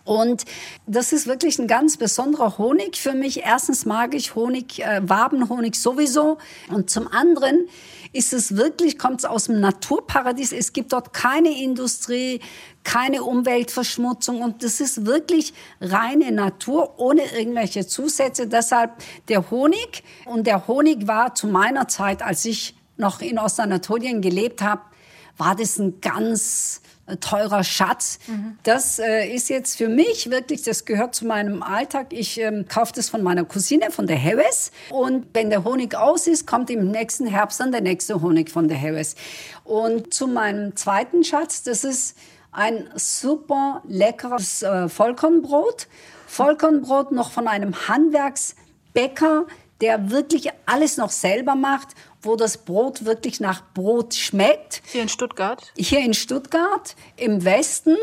Und 0.06 0.46
das 0.86 1.12
ist 1.12 1.28
wirklich 1.28 1.60
ein 1.60 1.68
ganz 1.68 1.98
besonderer 1.98 2.58
Honig 2.58 2.96
für 2.96 3.14
mich. 3.14 3.44
Erstens 3.44 3.86
mag 3.86 4.14
ich 4.14 4.36
Honig, 4.36 4.80
äh, 4.80 5.02
Wabenhonig 5.04 5.76
sowieso. 5.76 6.38
Und 6.70 6.90
zum 6.90 7.08
anderen 7.08 7.68
ist 8.14 8.32
es 8.32 8.56
wirklich, 8.56 8.98
kommt 8.98 9.20
es 9.20 9.26
aus 9.26 9.46
dem 9.46 9.60
Naturparadies. 9.60 10.54
Es 10.54 10.72
gibt 10.72 10.94
dort 10.94 11.12
keine 11.12 11.62
Industrie, 11.62 12.40
keine 12.84 13.24
Umweltverschmutzung 13.24 14.42
und 14.42 14.64
das 14.64 14.80
ist 14.80 15.06
wirklich 15.06 15.54
reine 15.82 16.32
Natur 16.32 17.00
ohne 17.00 17.24
irgendwelche 17.36 17.88
Zusätze. 17.88 18.48
Deshalb 18.48 18.92
der 19.28 19.50
Honig 19.50 20.04
und 20.26 20.46
der 20.46 20.68
Honig 20.68 21.08
war 21.08 21.34
zu 21.34 21.48
meiner 21.48 21.88
Zeit, 21.88 22.22
als 22.22 22.46
ich 22.46 22.76
noch 22.96 23.22
in 23.22 23.40
Ostanatolien 23.40 24.22
gelebt 24.22 24.62
habe, 24.62 24.82
war 25.38 25.56
das 25.56 25.78
ein 25.78 26.00
ganz 26.00 26.82
teurer 27.20 27.64
Schatz. 27.64 28.20
Mhm. 28.28 28.58
Das 28.64 29.00
äh, 29.00 29.28
ist 29.28 29.50
jetzt 29.50 29.78
für 29.78 29.88
mich 29.88 30.30
wirklich, 30.32 30.64
das 30.64 30.86
gehört 30.86 31.14
zu 31.14 31.26
meinem 31.26 31.62
Alltag. 31.62 32.08
Ich 32.10 32.40
ähm, 32.40 32.66
kaufe 32.68 32.94
das 32.96 33.10
von 33.10 33.22
meiner 33.22 33.46
Cousine, 33.46 33.92
von 33.92 34.08
der 34.08 34.18
Hewes. 34.18 34.72
Und 34.90 35.28
wenn 35.34 35.50
der 35.50 35.64
Honig 35.64 35.96
aus 35.96 36.28
ist, 36.28 36.48
kommt 36.48 36.70
im 36.70 36.90
nächsten 36.90 37.28
Herbst 37.28 37.60
dann 37.60 37.72
der 37.72 37.82
nächste 37.82 38.22
Honig 38.22 38.50
von 38.50 38.68
der 38.68 38.78
Hewes. 38.78 39.16
Und 39.64 40.14
zu 40.14 40.28
meinem 40.28 40.76
zweiten 40.76 41.24
Schatz, 41.24 41.64
das 41.64 41.84
ist 41.84 42.18
ein 42.52 42.90
super 42.96 43.84
leckeres 43.88 44.64
äh, 44.64 44.90
Vollkornbrot. 44.90 45.88
Vollkornbrot 46.28 47.12
noch 47.12 47.32
von 47.32 47.48
einem 47.48 47.88
Handwerksbäcker, 47.88 49.46
der 49.82 50.10
wirklich 50.10 50.50
alles 50.66 50.98
noch 50.98 51.12
selber 51.12 51.56
macht, 51.56 51.90
wo 52.26 52.36
das 52.36 52.58
Brot 52.58 53.06
wirklich 53.06 53.40
nach 53.40 53.62
Brot 53.74 54.16
schmeckt. 54.16 54.82
Hier 54.92 55.04
in 55.04 55.10
Stuttgart? 55.10 55.72
Hier 55.78 56.00
in 56.00 56.14
Stuttgart, 56.14 56.96
im 57.16 57.46
Westen. 57.46 57.96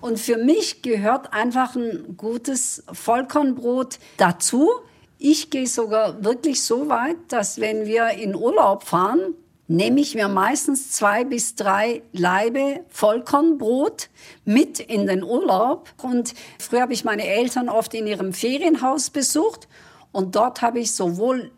Und 0.00 0.18
für 0.18 0.36
mich 0.36 0.82
gehört 0.82 1.32
einfach 1.32 1.74
ein 1.74 2.16
gutes 2.16 2.84
Vollkornbrot 2.92 3.98
dazu. 4.16 4.70
Ich 5.18 5.50
gehe 5.50 5.66
sogar 5.66 6.24
wirklich 6.24 6.62
so 6.62 6.88
weit, 6.88 7.16
dass 7.28 7.60
wenn 7.60 7.86
wir 7.86 8.10
in 8.10 8.34
Urlaub 8.34 8.84
fahren, 8.84 9.34
nehme 9.66 10.00
ich 10.00 10.14
mir 10.14 10.28
meistens 10.28 10.90
zwei 10.90 11.24
bis 11.24 11.54
drei 11.54 12.02
Laibe 12.12 12.84
Vollkornbrot 12.90 14.10
mit 14.44 14.80
in 14.80 15.06
den 15.06 15.22
Urlaub. 15.22 15.88
Und 16.02 16.34
früher 16.58 16.82
habe 16.82 16.92
ich 16.92 17.04
meine 17.04 17.26
Eltern 17.26 17.68
oft 17.68 17.94
in 17.94 18.06
ihrem 18.06 18.32
Ferienhaus 18.32 19.10
besucht 19.10 19.68
und 20.12 20.36
dort 20.36 20.62
habe 20.62 20.80
ich 20.80 20.92
sowohl 20.92 21.50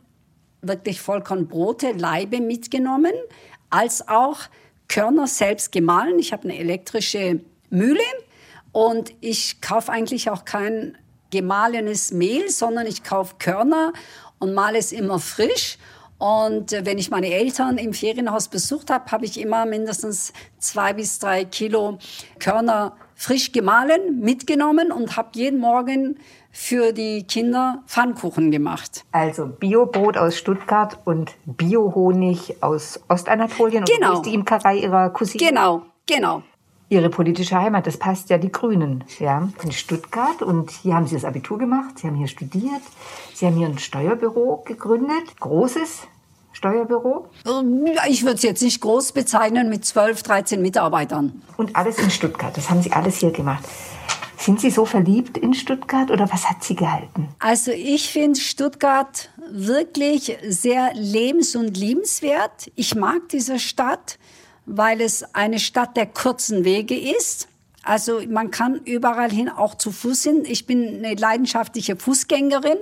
wirklich 0.69 1.01
Vollkornbrote, 1.01 1.93
Laibe 1.93 2.41
mitgenommen, 2.41 3.13
als 3.71 4.07
auch 4.09 4.39
Körner 4.89 5.27
selbst 5.27 5.73
gemahlen. 5.73 6.19
Ich 6.19 6.33
habe 6.33 6.45
eine 6.45 6.59
elektrische 6.59 7.41
Mühle 7.71 8.01
und 8.73 9.13
ich 9.21 9.61
kaufe 9.61 9.93
eigentlich 9.93 10.31
auch 10.31 10.45
kein 10.45 10.97
gemahlenes 11.31 12.13
Mehl, 12.13 12.51
sondern 12.51 12.87
ich 12.87 13.03
kaufe 13.03 13.37
Körner 13.39 13.93
und 14.39 14.55
male 14.55 14.79
es 14.79 14.93
immer 14.93 15.19
frisch. 15.19 15.79
Und 16.19 16.73
äh, 16.73 16.87
wenn 16.87 16.99
ich 16.99 17.11
meine 17.11 17.31
Eltern 17.33 17.79
im 17.79 17.93
Ferienhaus 17.93 18.49
besucht 18.49 18.91
habe, 18.91 19.11
habe 19.11 19.27
ich 19.27 19.39
immer 19.39 19.67
mindestens 19.67 20.33
zwei 20.59 20.93
bis 20.95 21.19
drei 21.19 21.45
Kilo 21.45 21.99
Körner 22.39 22.97
frisch 23.15 23.53
gemahlen 23.53 24.21
mitgenommen 24.21 24.93
und 24.93 25.17
habe 25.17 25.31
jeden 25.35 25.59
Morgen 25.59 26.19
für 26.57 26.93
die 26.93 27.25
Kinder 27.25 27.83
Pfannkuchen 27.87 28.51
gemacht. 28.51 29.05
Also 29.13 29.47
Biobrot 29.47 30.17
aus 30.17 30.39
Stuttgart 30.39 30.99
und 31.05 31.35
Biohonig 31.45 32.63
aus 32.63 32.99
Ostanatolien. 33.09 33.85
Genau. 33.85 34.09
Und 34.09 34.15
ist 34.15 34.23
die 34.23 34.35
Imkerei 34.35 34.79
ihrer 34.79 35.11
Cousine? 35.11 35.45
Genau, 35.47 35.83
genau. 36.07 36.43
Ihre 36.89 37.11
politische 37.11 37.61
Heimat, 37.61 37.87
das 37.87 37.99
passt 37.99 38.31
ja 38.31 38.39
die 38.39 38.51
Grünen, 38.51 39.05
ja, 39.19 39.49
in 39.63 39.71
Stuttgart. 39.71 40.41
Und 40.41 40.71
hier 40.71 40.95
haben 40.95 41.07
Sie 41.07 41.15
das 41.15 41.27
Abitur 41.27 41.59
gemacht, 41.59 41.99
Sie 41.99 42.07
haben 42.07 42.17
hier 42.17 42.29
studiert, 42.29 42.83
Sie 43.35 43.45
haben 43.45 43.57
hier 43.57 43.69
ein 43.69 43.79
Steuerbüro 43.79 44.63
gegründet, 44.65 45.39
großes 45.39 46.07
Steuerbüro. 46.53 47.29
Ich 48.09 48.23
würde 48.23 48.37
es 48.37 48.43
jetzt 48.43 48.63
nicht 48.63 48.81
groß 48.81 49.13
bezeichnen 49.13 49.69
mit 49.69 49.85
12, 49.85 50.23
13 50.23 50.63
Mitarbeitern. 50.63 51.43
Und 51.59 51.77
alles 51.77 51.99
in 51.99 52.11
Stuttgart, 52.11 52.57
das 52.57 52.71
haben 52.71 52.81
Sie 52.81 52.93
alles 52.93 53.19
hier 53.19 53.31
gemacht. 53.31 53.65
Sind 54.47 54.61
Sie 54.61 54.71
so 54.71 54.87
verliebt 54.87 55.37
in 55.37 55.53
Stuttgart 55.53 56.11
oder 56.11 56.33
was 56.33 56.49
hat 56.49 56.65
Sie 56.65 56.75
gehalten? 56.75 57.29
Also 57.41 57.73
ich 57.73 58.09
finde 58.09 58.41
Stuttgart 58.41 59.29
wirklich 59.50 60.38
sehr 60.49 60.95
lebens- 60.95 61.55
und 61.57 61.76
liebenswert. 61.76 62.71
Ich 62.76 62.95
mag 62.95 63.29
diese 63.29 63.59
Stadt 63.59 64.19
weil 64.67 65.00
es 65.00 65.35
eine 65.35 65.59
Stadt 65.59 65.97
der 65.97 66.07
kurzen 66.07 66.65
Wege 66.65 66.99
ist. 66.99 67.49
Also 67.83 68.21
man 68.29 68.50
kann 68.50 68.81
überall 68.85 69.31
hin 69.31 69.49
auch 69.49 69.76
zu 69.76 69.93
Fuß 69.93 70.25
hin. 70.25 70.43
Ich 70.45 70.67
bin 70.67 71.05
eine 71.05 71.15
leidenschaftliche 71.15 71.97
Fußgängerin. 71.97 72.79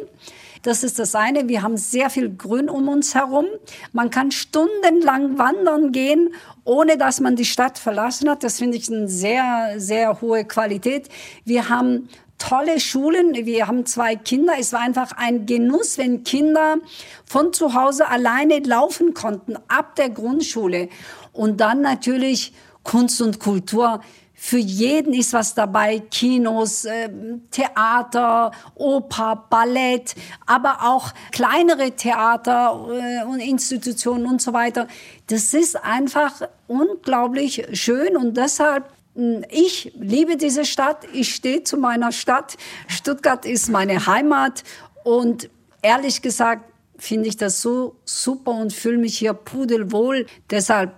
Das 0.64 0.82
ist 0.82 0.98
das 0.98 1.14
eine. 1.14 1.46
Wir 1.46 1.60
haben 1.60 1.76
sehr 1.76 2.08
viel 2.08 2.34
Grün 2.34 2.70
um 2.70 2.88
uns 2.88 3.14
herum. 3.14 3.44
Man 3.92 4.08
kann 4.08 4.30
stundenlang 4.30 5.36
wandern 5.36 5.92
gehen, 5.92 6.34
ohne 6.64 6.96
dass 6.96 7.20
man 7.20 7.36
die 7.36 7.44
Stadt 7.44 7.78
verlassen 7.78 8.30
hat. 8.30 8.42
Das 8.42 8.56
finde 8.58 8.78
ich 8.78 8.90
eine 8.90 9.06
sehr, 9.06 9.74
sehr 9.76 10.22
hohe 10.22 10.46
Qualität. 10.46 11.10
Wir 11.44 11.68
haben 11.68 12.08
tolle 12.38 12.80
Schulen. 12.80 13.34
Wir 13.34 13.66
haben 13.66 13.84
zwei 13.84 14.16
Kinder. 14.16 14.54
Es 14.58 14.72
war 14.72 14.80
einfach 14.80 15.12
ein 15.12 15.44
Genuss, 15.44 15.98
wenn 15.98 16.24
Kinder 16.24 16.78
von 17.26 17.52
zu 17.52 17.74
Hause 17.74 18.08
alleine 18.08 18.60
laufen 18.60 19.12
konnten, 19.12 19.56
ab 19.68 19.96
der 19.96 20.08
Grundschule. 20.08 20.88
Und 21.34 21.60
dann 21.60 21.82
natürlich 21.82 22.54
Kunst 22.84 23.20
und 23.20 23.40
Kultur. 23.40 24.00
Für 24.36 24.58
jeden 24.58 25.14
ist 25.14 25.32
was 25.32 25.54
dabei. 25.54 26.00
Kinos, 26.10 26.84
äh, 26.84 27.08
Theater, 27.50 28.50
Oper, 28.74 29.46
Ballett, 29.48 30.14
aber 30.44 30.78
auch 30.82 31.12
kleinere 31.32 31.92
Theater 31.92 32.86
äh, 32.90 33.24
und 33.24 33.40
Institutionen 33.40 34.26
und 34.26 34.42
so 34.42 34.52
weiter. 34.52 34.86
Das 35.28 35.54
ist 35.54 35.82
einfach 35.82 36.42
unglaublich 36.66 37.66
schön 37.72 38.16
und 38.16 38.36
deshalb 38.36 38.84
hm, 39.14 39.44
ich 39.48 39.92
liebe 39.98 40.36
diese 40.36 40.64
Stadt. 40.64 41.06
Ich 41.12 41.34
stehe 41.34 41.62
zu 41.62 41.76
meiner 41.76 42.12
Stadt. 42.12 42.56
Stuttgart 42.88 43.46
ist 43.46 43.70
meine 43.70 44.06
Heimat 44.06 44.64
und 45.04 45.48
ehrlich 45.82 46.22
gesagt 46.22 46.70
finde 46.98 47.28
ich 47.28 47.36
das 47.36 47.60
so 47.60 47.96
super 48.04 48.52
und 48.52 48.72
fühle 48.72 48.98
mich 48.98 49.18
hier 49.18 49.32
pudelwohl. 49.32 50.26
Deshalb 50.50 50.92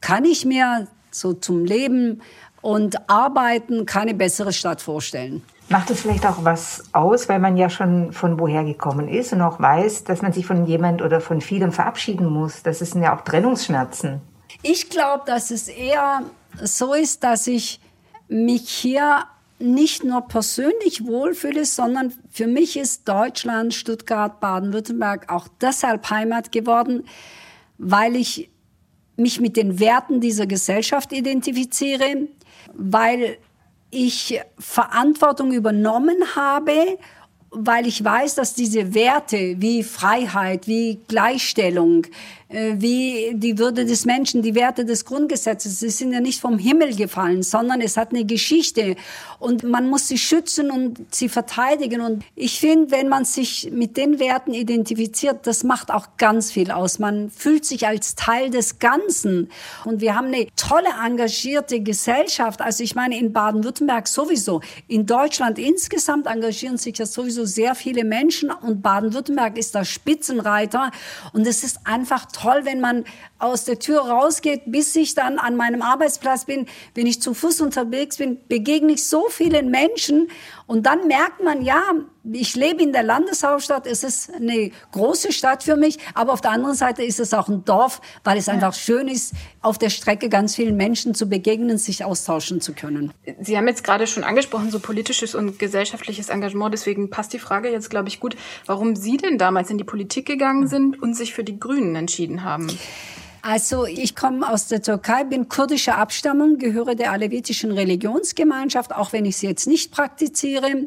kann 0.00 0.24
ich 0.24 0.44
mir 0.44 0.88
so 1.14 1.32
zum 1.32 1.64
Leben 1.64 2.22
und 2.60 3.08
Arbeiten 3.10 3.86
keine 3.86 4.14
bessere 4.14 4.52
Stadt 4.52 4.80
vorstellen. 4.80 5.42
Macht 5.68 5.90
es 5.90 6.02
vielleicht 6.02 6.26
auch 6.26 6.44
was 6.44 6.84
aus, 6.92 7.28
weil 7.28 7.38
man 7.38 7.56
ja 7.56 7.70
schon 7.70 8.12
von 8.12 8.38
woher 8.38 8.64
gekommen 8.64 9.08
ist 9.08 9.32
und 9.32 9.40
auch 9.40 9.58
weiß, 9.58 10.04
dass 10.04 10.22
man 10.22 10.32
sich 10.32 10.46
von 10.46 10.66
jemand 10.66 11.02
oder 11.02 11.20
von 11.20 11.40
vielem 11.40 11.72
verabschieden 11.72 12.26
muss? 12.26 12.62
Das 12.62 12.80
sind 12.80 13.02
ja 13.02 13.16
auch 13.16 13.22
Trennungsschmerzen. 13.22 14.20
Ich 14.62 14.90
glaube, 14.90 15.22
dass 15.26 15.50
es 15.50 15.68
eher 15.68 16.22
so 16.62 16.92
ist, 16.94 17.24
dass 17.24 17.46
ich 17.46 17.80
mich 18.28 18.68
hier 18.68 19.24
nicht 19.58 20.04
nur 20.04 20.22
persönlich 20.22 21.06
wohlfühle, 21.06 21.64
sondern 21.64 22.12
für 22.30 22.46
mich 22.46 22.76
ist 22.76 23.08
Deutschland, 23.08 23.72
Stuttgart, 23.72 24.40
Baden-Württemberg 24.40 25.32
auch 25.32 25.48
deshalb 25.60 26.10
Heimat 26.10 26.52
geworden, 26.52 27.04
weil 27.78 28.16
ich 28.16 28.50
mich 29.22 29.40
mit 29.40 29.56
den 29.56 29.80
Werten 29.80 30.20
dieser 30.20 30.46
Gesellschaft 30.46 31.12
identifiziere, 31.12 32.28
weil 32.74 33.38
ich 33.90 34.40
Verantwortung 34.58 35.52
übernommen 35.52 36.16
habe 36.34 36.98
weil 37.52 37.86
ich 37.86 38.02
weiß, 38.02 38.34
dass 38.34 38.54
diese 38.54 38.94
Werte 38.94 39.56
wie 39.58 39.82
Freiheit, 39.82 40.66
wie 40.66 40.98
Gleichstellung, 41.06 42.06
wie 42.52 43.32
die 43.34 43.58
Würde 43.58 43.86
des 43.86 44.04
Menschen, 44.04 44.42
die 44.42 44.54
Werte 44.54 44.84
des 44.84 45.06
Grundgesetzes, 45.06 45.80
sie 45.80 45.88
sind 45.88 46.12
ja 46.12 46.20
nicht 46.20 46.40
vom 46.40 46.58
Himmel 46.58 46.94
gefallen, 46.94 47.42
sondern 47.42 47.80
es 47.80 47.96
hat 47.96 48.10
eine 48.10 48.26
Geschichte 48.26 48.96
und 49.38 49.64
man 49.64 49.88
muss 49.88 50.08
sie 50.08 50.18
schützen 50.18 50.70
und 50.70 51.00
sie 51.14 51.30
verteidigen. 51.30 52.02
Und 52.02 52.24
ich 52.36 52.60
finde, 52.60 52.90
wenn 52.90 53.08
man 53.08 53.24
sich 53.24 53.70
mit 53.72 53.96
den 53.96 54.18
Werten 54.18 54.52
identifiziert, 54.52 55.46
das 55.46 55.64
macht 55.64 55.90
auch 55.90 56.18
ganz 56.18 56.52
viel 56.52 56.70
aus. 56.70 56.98
Man 56.98 57.30
fühlt 57.30 57.64
sich 57.64 57.86
als 57.86 58.16
Teil 58.16 58.50
des 58.50 58.78
Ganzen. 58.78 59.48
Und 59.84 60.02
wir 60.02 60.14
haben 60.14 60.26
eine 60.26 60.46
tolle, 60.54 60.88
engagierte 61.04 61.80
Gesellschaft. 61.80 62.60
Also 62.60 62.84
ich 62.84 62.94
meine, 62.94 63.18
in 63.18 63.32
Baden-Württemberg 63.32 64.08
sowieso. 64.08 64.60
In 64.88 65.06
Deutschland 65.06 65.58
insgesamt 65.58 66.26
engagieren 66.26 66.76
sich 66.76 66.98
ja 66.98 67.06
sowieso 67.06 67.46
sehr 67.46 67.74
viele 67.74 68.04
Menschen 68.04 68.50
und 68.50 68.82
Baden-Württemberg 68.82 69.56
ist 69.56 69.74
da 69.74 69.84
Spitzenreiter. 69.84 70.90
Und 71.32 71.46
es 71.46 71.64
ist 71.64 71.78
einfach 71.84 72.26
toll 72.26 72.41
toll, 72.42 72.64
wenn 72.64 72.80
man 72.80 73.04
aus 73.42 73.64
der 73.64 73.78
Tür 73.78 74.00
rausgeht, 74.00 74.62
bis 74.66 74.94
ich 74.94 75.14
dann 75.14 75.38
an 75.38 75.56
meinem 75.56 75.82
Arbeitsplatz 75.82 76.44
bin. 76.44 76.66
Wenn 76.94 77.06
ich 77.06 77.20
zu 77.20 77.34
Fuß 77.34 77.60
unterwegs 77.60 78.16
bin, 78.16 78.38
begegne 78.48 78.92
ich 78.92 79.06
so 79.06 79.28
vielen 79.28 79.70
Menschen 79.70 80.28
und 80.66 80.86
dann 80.86 81.06
merkt 81.06 81.42
man, 81.42 81.62
ja, 81.62 81.82
ich 82.24 82.54
lebe 82.54 82.82
in 82.82 82.92
der 82.92 83.02
Landeshauptstadt, 83.02 83.86
es 83.86 84.04
ist 84.04 84.32
eine 84.32 84.70
große 84.92 85.32
Stadt 85.32 85.64
für 85.64 85.76
mich, 85.76 85.98
aber 86.14 86.32
auf 86.32 86.40
der 86.40 86.52
anderen 86.52 86.76
Seite 86.76 87.02
ist 87.02 87.18
es 87.18 87.34
auch 87.34 87.48
ein 87.48 87.64
Dorf, 87.64 88.00
weil 88.22 88.38
es 88.38 88.48
einfach 88.48 88.74
schön 88.74 89.08
ist, 89.08 89.34
auf 89.60 89.76
der 89.76 89.90
Strecke 89.90 90.28
ganz 90.28 90.54
vielen 90.54 90.76
Menschen 90.76 91.14
zu 91.14 91.28
begegnen, 91.28 91.78
sich 91.78 92.04
austauschen 92.04 92.60
zu 92.60 92.74
können. 92.74 93.12
Sie 93.40 93.56
haben 93.58 93.66
jetzt 93.66 93.82
gerade 93.82 94.06
schon 94.06 94.22
angesprochen, 94.22 94.70
so 94.70 94.78
politisches 94.78 95.34
und 95.34 95.58
gesellschaftliches 95.58 96.28
Engagement, 96.28 96.72
deswegen 96.72 97.10
passt 97.10 97.32
die 97.32 97.40
Frage 97.40 97.70
jetzt, 97.70 97.90
glaube 97.90 98.08
ich, 98.08 98.20
gut, 98.20 98.36
warum 98.66 98.94
Sie 98.94 99.16
denn 99.16 99.36
damals 99.36 99.68
in 99.70 99.78
die 99.78 99.84
Politik 99.84 100.26
gegangen 100.26 100.68
sind 100.68 101.02
und 101.02 101.14
sich 101.14 101.34
für 101.34 101.44
die 101.44 101.58
Grünen 101.58 101.96
entschieden 101.96 102.44
haben. 102.44 102.68
Also 103.44 103.86
ich 103.86 104.14
komme 104.14 104.48
aus 104.48 104.68
der 104.68 104.82
Türkei, 104.82 105.24
bin 105.24 105.48
kurdischer 105.48 105.98
Abstammung, 105.98 106.58
gehöre 106.58 106.94
der 106.94 107.10
alevitischen 107.10 107.72
Religionsgemeinschaft, 107.72 108.94
auch 108.94 109.12
wenn 109.12 109.24
ich 109.24 109.36
sie 109.36 109.48
jetzt 109.48 109.66
nicht 109.66 109.90
praktiziere. 109.90 110.86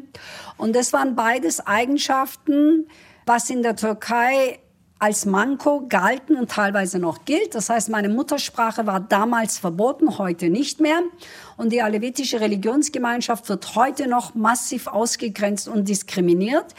Und 0.56 0.74
das 0.74 0.94
waren 0.94 1.14
beides 1.14 1.66
Eigenschaften, 1.66 2.88
was 3.26 3.50
in 3.50 3.62
der 3.62 3.76
Türkei 3.76 4.58
als 4.98 5.26
Manko 5.26 5.86
galten 5.86 6.36
und 6.36 6.50
teilweise 6.50 6.98
noch 6.98 7.26
gilt. 7.26 7.54
Das 7.54 7.68
heißt, 7.68 7.90
meine 7.90 8.08
Muttersprache 8.08 8.86
war 8.86 9.00
damals 9.00 9.58
verboten, 9.58 10.16
heute 10.16 10.48
nicht 10.48 10.80
mehr. 10.80 11.00
Und 11.58 11.72
die 11.74 11.82
alevitische 11.82 12.40
Religionsgemeinschaft 12.40 13.50
wird 13.50 13.74
heute 13.74 14.08
noch 14.08 14.34
massiv 14.34 14.86
ausgegrenzt 14.86 15.68
und 15.68 15.86
diskriminiert. 15.88 16.74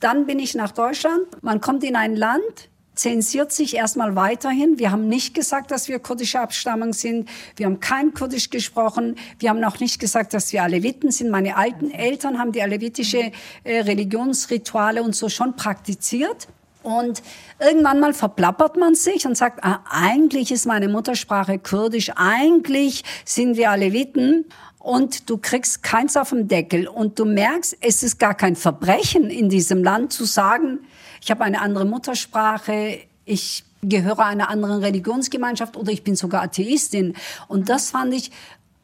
Dann 0.00 0.26
bin 0.26 0.38
ich 0.38 0.54
nach 0.54 0.72
Deutschland. 0.72 1.24
Man 1.40 1.62
kommt 1.62 1.84
in 1.84 1.96
ein 1.96 2.16
Land, 2.16 2.68
zensiert 2.94 3.52
sich 3.52 3.76
erstmal 3.76 4.16
weiterhin. 4.16 4.78
Wir 4.78 4.90
haben 4.90 5.08
nicht 5.08 5.34
gesagt, 5.34 5.70
dass 5.70 5.88
wir 5.88 5.98
kurdische 5.98 6.40
Abstammung 6.40 6.92
sind. 6.92 7.28
Wir 7.56 7.66
haben 7.66 7.80
kein 7.80 8.12
Kurdisch 8.14 8.50
gesprochen. 8.50 9.16
Wir 9.38 9.50
haben 9.50 9.62
auch 9.64 9.80
nicht 9.80 9.98
gesagt, 9.98 10.34
dass 10.34 10.52
wir 10.52 10.62
Aleviten 10.62 11.10
sind. 11.10 11.30
Meine 11.30 11.56
alten 11.56 11.90
Eltern 11.90 12.38
haben 12.38 12.52
die 12.52 12.62
alevitische 12.62 13.32
äh, 13.64 13.80
Religionsrituale 13.80 15.02
und 15.02 15.16
so 15.16 15.28
schon 15.28 15.56
praktiziert. 15.56 16.48
Und 16.82 17.22
irgendwann 17.58 18.00
mal 18.00 18.12
verplappert 18.12 18.76
man 18.76 18.94
sich 18.94 19.26
und 19.26 19.36
sagt, 19.36 19.62
ah, 19.64 19.80
eigentlich 19.90 20.50
ist 20.50 20.66
meine 20.66 20.88
Muttersprache 20.88 21.58
Kurdisch, 21.58 22.10
eigentlich 22.16 23.04
sind 23.24 23.56
wir 23.56 23.70
Aleviten 23.70 24.46
und 24.78 25.30
du 25.30 25.38
kriegst 25.38 25.82
keins 25.82 26.16
auf 26.16 26.30
dem 26.30 26.48
Deckel 26.48 26.88
und 26.88 27.18
du 27.18 27.24
merkst, 27.24 27.76
es 27.80 28.02
ist 28.02 28.18
gar 28.18 28.34
kein 28.34 28.56
Verbrechen 28.56 29.30
in 29.30 29.48
diesem 29.48 29.84
Land 29.84 30.12
zu 30.12 30.24
sagen, 30.24 30.80
ich 31.22 31.30
habe 31.30 31.44
eine 31.44 31.60
andere 31.60 31.84
Muttersprache, 31.84 32.98
ich 33.24 33.64
gehöre 33.82 34.20
einer 34.20 34.48
anderen 34.48 34.82
Religionsgemeinschaft 34.82 35.76
oder 35.76 35.92
ich 35.92 36.04
bin 36.04 36.16
sogar 36.16 36.42
Atheistin. 36.42 37.14
Und 37.48 37.68
das 37.68 37.90
fand 37.90 38.14
ich 38.14 38.30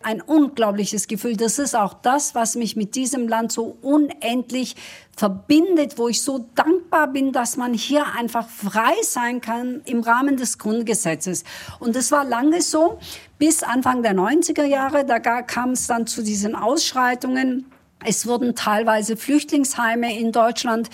ein 0.01 0.21
unglaubliches 0.21 1.09
Gefühl. 1.09 1.37
Das 1.37 1.59
ist 1.59 1.75
auch 1.75 1.95
das, 1.95 2.35
was 2.35 2.55
mich 2.55 2.77
mit 2.77 2.95
diesem 2.95 3.27
Land 3.29 3.51
so 3.51 3.77
unendlich 3.83 4.77
verbindet, 5.17 5.99
wo 5.99 6.09
ich 6.09 6.23
so 6.23 6.47
dankbar 6.55 7.09
bin, 7.09 7.33
dass 7.33 7.57
man 7.57 7.75
hier 7.75 8.07
einfach 8.17 8.49
frei 8.49 8.95
sein 9.03 9.41
kann 9.41 9.83
im 9.85 10.01
Rahmen 10.01 10.37
des 10.37 10.59
Grundgesetzes. 10.59 11.43
Und 11.81 11.97
das 11.97 12.13
war 12.13 12.25
lange 12.25 12.63
so 12.63 13.01
bis 13.39 13.65
Anfang 13.65 14.03
der 14.03 14.15
90er 14.15 14.65
Jahre. 14.65 15.05
Da 15.05 15.19
kam 15.19 15.71
es 15.71 15.89
dann 15.89 16.07
zu 16.07 16.23
diesen 16.23 16.55
Ausschreitungen. 16.55 17.67
Es 18.05 18.29
wurden 18.29 18.55
teilweise 18.55 19.17
Flüchtlingsheime 19.17 20.17
in 20.17 20.31
Deutschland 20.31 20.89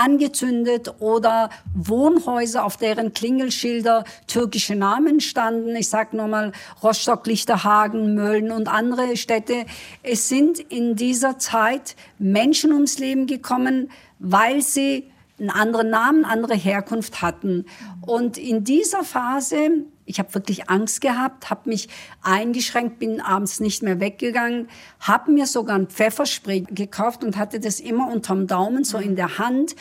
angezündet 0.00 0.94
oder 0.98 1.50
Wohnhäuser, 1.74 2.64
auf 2.64 2.76
deren 2.76 3.12
Klingelschilder 3.12 4.04
türkische 4.26 4.74
Namen 4.74 5.20
standen. 5.20 5.76
Ich 5.76 5.88
sage 5.88 6.16
nochmal 6.16 6.52
Rostock, 6.82 7.26
Lichterhagen, 7.26 8.14
Mölln 8.14 8.50
und 8.50 8.68
andere 8.68 9.16
Städte. 9.16 9.66
Es 10.02 10.28
sind 10.28 10.58
in 10.58 10.96
dieser 10.96 11.38
Zeit 11.38 11.96
Menschen 12.18 12.72
ums 12.72 12.98
Leben 12.98 13.26
gekommen, 13.26 13.90
weil 14.18 14.62
sie 14.62 15.10
einen 15.40 15.50
anderen 15.50 15.90
Namen, 15.90 16.24
andere 16.24 16.54
Herkunft 16.54 17.22
hatten. 17.22 17.64
Und 18.02 18.38
in 18.38 18.62
dieser 18.62 19.02
Phase, 19.04 19.84
ich 20.04 20.18
habe 20.18 20.34
wirklich 20.34 20.68
Angst 20.68 21.00
gehabt, 21.00 21.50
habe 21.50 21.68
mich 21.70 21.88
eingeschränkt, 22.22 22.98
bin 22.98 23.20
abends 23.20 23.60
nicht 23.60 23.82
mehr 23.82 24.00
weggegangen, 24.00 24.68
habe 25.00 25.32
mir 25.32 25.46
sogar 25.46 25.76
ein 25.76 25.88
Pfefferspray 25.88 26.60
gekauft 26.60 27.24
und 27.24 27.36
hatte 27.36 27.58
das 27.58 27.80
immer 27.80 28.10
unterm 28.12 28.46
Daumen, 28.46 28.84
so 28.84 28.98
in 28.98 29.16
der 29.16 29.38
Hand. 29.38 29.74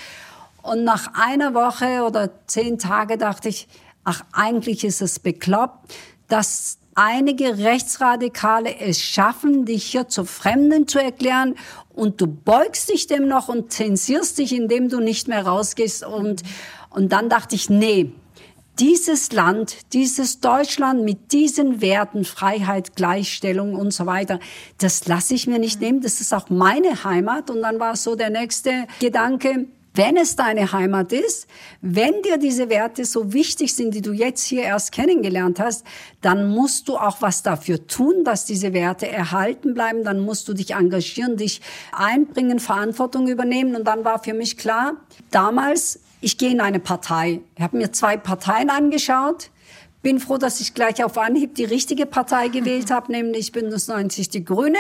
Und 0.62 0.84
nach 0.84 1.14
einer 1.14 1.54
Woche 1.54 2.04
oder 2.04 2.30
zehn 2.48 2.80
Tage 2.80 3.18
dachte 3.18 3.50
ich, 3.50 3.68
ach, 4.04 4.24
eigentlich 4.32 4.84
ist 4.84 5.02
es 5.02 5.20
bekloppt, 5.20 5.94
dass 6.28 6.78
einige 7.00 7.60
Rechtsradikale 7.60 8.78
es 8.78 9.02
schaffen, 9.02 9.64
dich 9.64 9.86
hier 9.86 10.10
zu 10.10 10.26
Fremden 10.26 10.86
zu 10.86 11.02
erklären 11.02 11.56
und 11.96 12.20
du 12.20 12.28
beugst 12.28 12.90
dich 12.90 13.08
dem 13.08 13.26
noch 13.26 13.48
und 13.48 13.72
zensierst 13.72 14.38
dich, 14.38 14.54
indem 14.54 14.90
du 14.90 15.00
nicht 15.00 15.30
mehr 15.30 15.48
rausgehst. 15.48 16.06
Und, 16.06 16.44
und 16.90 17.14
dann 17.14 17.30
dachte 17.30 17.56
ich, 17.56 17.70
nee, 17.70 18.12
dieses 18.80 19.32
Land, 19.32 19.94
dieses 19.94 20.42
Deutschland 20.42 21.06
mit 21.06 21.32
diesen 21.32 21.80
Werten, 21.80 22.26
Freiheit, 22.26 22.98
Gleichstellung 22.98 23.76
und 23.76 23.94
so 23.94 24.06
weiter, 24.06 24.40
das 24.78 25.08
lasse 25.08 25.36
ich 25.36 25.48
mir 25.48 25.60
nicht 25.60 25.80
nehmen. 25.80 26.02
Das 26.02 26.20
ist 26.20 26.34
auch 26.34 26.50
meine 26.50 27.06
Heimat. 27.06 27.50
Und 27.50 27.62
dann 27.62 27.80
war 27.80 27.96
so 27.96 28.16
der 28.16 28.30
nächste 28.30 28.88
Gedanke, 29.00 29.68
wenn 30.00 30.16
es 30.16 30.38
deine 30.38 30.72
Heimat 30.72 31.12
ist, 31.12 31.46
wenn 31.82 32.22
dir 32.22 32.38
diese 32.38 32.70
Werte 32.70 33.04
so 33.04 33.34
wichtig 33.34 33.76
sind, 33.76 33.94
die 33.94 34.02
du 34.02 34.14
jetzt 34.14 34.46
hier 34.46 34.64
erst 34.64 34.94
kennengelernt 34.94 35.60
hast, 35.60 35.86
dann 36.22 36.48
musst 36.48 36.88
du 36.88 36.96
auch 36.96 37.22
was 37.22 37.44
dafür 37.44 37.86
tun, 37.86 38.24
dass 38.24 38.46
diese 38.46 38.72
Werte 38.72 39.10
erhalten 39.10 39.74
bleiben. 39.74 40.06
Dann 40.06 40.22
musst 40.22 40.48
du 40.48 40.54
dich 40.54 40.74
engagieren, 40.74 41.36
dich 41.36 41.60
einbringen, 41.92 42.60
Verantwortung 42.60 43.28
übernehmen. 43.28 43.76
Und 43.76 43.84
dann 43.84 44.06
war 44.06 44.24
für 44.24 44.34
mich 44.34 44.58
klar, 44.58 44.94
damals, 45.32 46.00
ich 46.22 46.38
gehe 46.38 46.52
in 46.52 46.62
eine 46.62 46.80
Partei. 46.80 47.42
Ich 47.58 47.62
habe 47.62 47.76
mir 47.76 47.92
zwei 47.92 48.16
Parteien 48.16 48.70
angeschaut. 48.70 49.50
Bin 50.02 50.22
froh, 50.22 50.38
dass 50.38 50.62
ich 50.62 50.74
gleich 50.74 51.04
auf 51.04 51.18
Anhieb 51.18 51.56
die 51.56 51.66
richtige 51.66 52.06
Partei 52.06 52.48
gewählt 52.58 52.90
habe, 52.90 53.12
nämlich 53.12 53.52
Bündnis 53.52 53.90
90 53.90 54.30
Die 54.30 54.46
Grünen. 54.46 54.78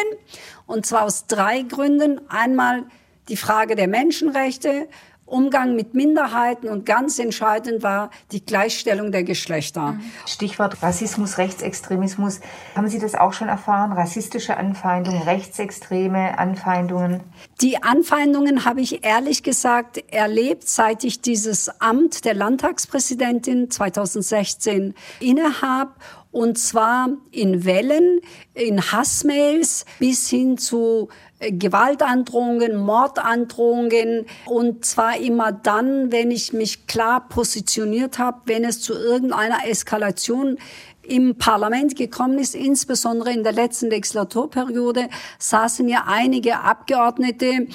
Und 0.65 0.85
zwar 0.85 1.03
aus 1.03 1.27
drei 1.27 1.63
Gründen. 1.63 2.21
Einmal 2.29 2.85
die 3.29 3.37
Frage 3.37 3.75
der 3.75 3.87
Menschenrechte, 3.87 4.87
Umgang 5.29 5.75
mit 5.75 5.93
Minderheiten 5.93 6.67
und 6.67 6.85
ganz 6.85 7.19
entscheidend 7.19 7.83
war 7.83 8.09
die 8.31 8.45
Gleichstellung 8.45 9.11
der 9.11 9.23
Geschlechter. 9.23 9.93
Mhm. 9.93 10.01
Stichwort 10.25 10.81
Rassismus, 10.81 11.37
Rechtsextremismus. 11.37 12.39
Haben 12.75 12.87
Sie 12.87 12.99
das 12.99 13.15
auch 13.15 13.33
schon 13.33 13.47
erfahren? 13.47 13.91
Rassistische 13.93 14.57
Anfeindungen, 14.57 15.21
rechtsextreme 15.21 16.37
Anfeindungen? 16.37 17.21
Die 17.61 17.81
Anfeindungen 17.81 18.65
habe 18.65 18.81
ich 18.81 19.05
ehrlich 19.05 19.43
gesagt 19.43 20.03
erlebt, 20.11 20.67
seit 20.67 21.03
ich 21.03 21.21
dieses 21.21 21.69
Amt 21.79 22.25
der 22.25 22.33
Landtagspräsidentin 22.33 23.69
2016 23.69 24.95
innehabe 25.19 25.93
und 26.31 26.57
zwar 26.57 27.09
in 27.31 27.65
Wellen, 27.65 28.21
in 28.53 28.91
Hassmails 28.91 29.85
bis 29.97 30.29
hin 30.29 30.57
zu 30.57 31.09
Gewaltandrohungen, 31.39 32.75
Mordandrohungen 32.75 34.25
und 34.45 34.83
zwar 34.83 35.17
immer 35.17 35.51
dann, 35.53 36.11
wenn 36.11 36.31
ich 36.31 36.51
mich 36.51 36.85
klar 36.85 37.27
positioniert 37.29 38.19
habe, 38.19 38.41
wenn 38.45 38.65
es 38.65 38.81
zu 38.81 38.93
irgendeiner 38.93 39.65
Eskalation 39.65 40.57
im 41.01 41.37
Parlament 41.37 41.95
gekommen 41.95 42.37
ist, 42.37 42.55
insbesondere 42.55 43.31
in 43.31 43.43
der 43.43 43.53
letzten 43.53 43.89
Legislaturperiode, 43.89 45.09
saßen 45.39 45.87
ja 45.87 46.03
einige 46.07 46.59
Abgeordnete, 46.59 47.67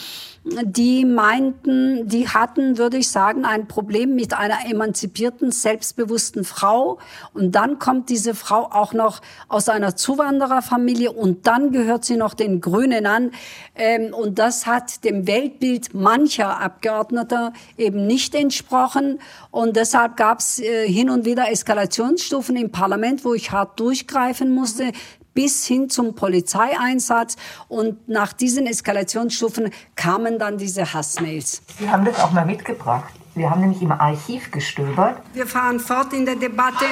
die 0.44 1.06
meinten, 1.06 2.06
die 2.06 2.28
hatten, 2.28 2.76
würde 2.76 2.98
ich 2.98 3.08
sagen, 3.08 3.46
ein 3.46 3.66
Problem 3.66 4.14
mit 4.14 4.34
einer 4.34 4.66
emanzipierten, 4.70 5.50
selbstbewussten 5.50 6.44
Frau. 6.44 6.98
Und 7.32 7.52
dann 7.52 7.78
kommt 7.78 8.10
diese 8.10 8.34
Frau 8.34 8.68
auch 8.70 8.92
noch 8.92 9.22
aus 9.48 9.70
einer 9.70 9.96
Zuwandererfamilie 9.96 11.10
und 11.10 11.46
dann 11.46 11.72
gehört 11.72 12.04
sie 12.04 12.16
noch 12.16 12.34
den 12.34 12.60
Grünen 12.60 13.06
an. 13.06 13.30
Ähm, 13.74 14.12
und 14.12 14.38
das 14.38 14.66
hat 14.66 15.02
dem 15.04 15.26
Weltbild 15.26 15.94
mancher 15.94 16.60
Abgeordneter 16.60 17.54
eben 17.78 18.06
nicht 18.06 18.34
entsprochen. 18.34 19.20
Und 19.50 19.76
deshalb 19.76 20.18
gab 20.18 20.40
es 20.40 20.60
äh, 20.60 20.86
hin 20.86 21.08
und 21.08 21.24
wieder 21.24 21.50
Eskalationsstufen 21.50 22.56
im 22.56 22.70
Parlament, 22.70 23.24
wo 23.24 23.32
ich 23.32 23.50
hart 23.50 23.80
durchgreifen 23.80 24.50
musste 24.50 24.92
bis 25.34 25.66
hin 25.66 25.90
zum 25.90 26.14
Polizeieinsatz. 26.14 27.36
Und 27.68 28.08
nach 28.08 28.32
diesen 28.32 28.66
Eskalationsstufen 28.66 29.70
kamen 29.96 30.38
dann 30.38 30.56
diese 30.56 30.94
Hassmails. 30.94 31.62
Sie 31.78 31.90
haben 31.90 32.04
das 32.04 32.18
auch 32.20 32.32
mal 32.32 32.46
mitgebracht. 32.46 33.12
Wir 33.34 33.50
haben 33.50 33.62
nämlich 33.62 33.82
im 33.82 33.90
Archiv 33.90 34.52
gestöbert. 34.52 35.20
Wir 35.32 35.46
fahren 35.46 35.80
fort 35.80 36.12
in 36.12 36.24
der 36.24 36.36
Debatte 36.36 36.84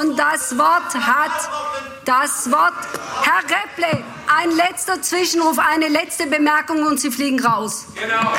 und 0.00 0.16
das 0.16 0.56
Wort 0.56 0.94
hat 0.94 1.50
das 2.04 2.50
Wort 2.52 2.72
Herr 3.22 3.42
Repple. 3.42 4.04
Ein 4.40 4.50
letzter 4.56 5.02
Zwischenruf, 5.02 5.58
eine 5.58 5.88
letzte 5.88 6.28
Bemerkung 6.28 6.86
und 6.86 7.00
Sie 7.00 7.10
fliegen 7.10 7.40
raus. 7.44 7.86
Genau. 7.94 8.32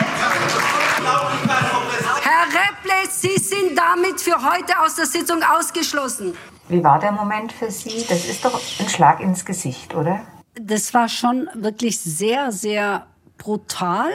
Herr 2.22 2.46
Repple, 2.48 3.12
Sie 3.12 3.38
sind 3.38 3.78
damit 3.78 4.22
für 4.22 4.42
heute 4.42 4.80
aus 4.80 4.96
der 4.96 5.06
Sitzung 5.08 5.44
ausgeschlossen. 5.44 6.38
Wie 6.70 6.84
war 6.84 7.00
der 7.00 7.12
Moment 7.12 7.52
für 7.52 7.72
Sie? 7.72 8.06
Das 8.08 8.26
ist 8.26 8.46
doch 8.46 8.62
ein 8.80 8.88
Schlag 8.88 9.20
ins 9.22 9.44
Gesicht, 9.44 9.96
oder? 9.96 10.22
Das 10.54 10.94
war 10.94 11.10
schon 11.10 11.50
wirklich 11.56 12.00
sehr, 12.00 12.52
sehr 12.52 13.08
brutal, 13.40 14.10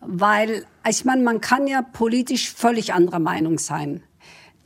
weil, 0.00 0.66
ich 0.88 1.04
meine, 1.04 1.22
man 1.22 1.40
kann 1.40 1.68
ja 1.68 1.80
politisch 1.80 2.52
völlig 2.52 2.92
anderer 2.92 3.20
Meinung 3.20 3.58
sein. 3.58 4.02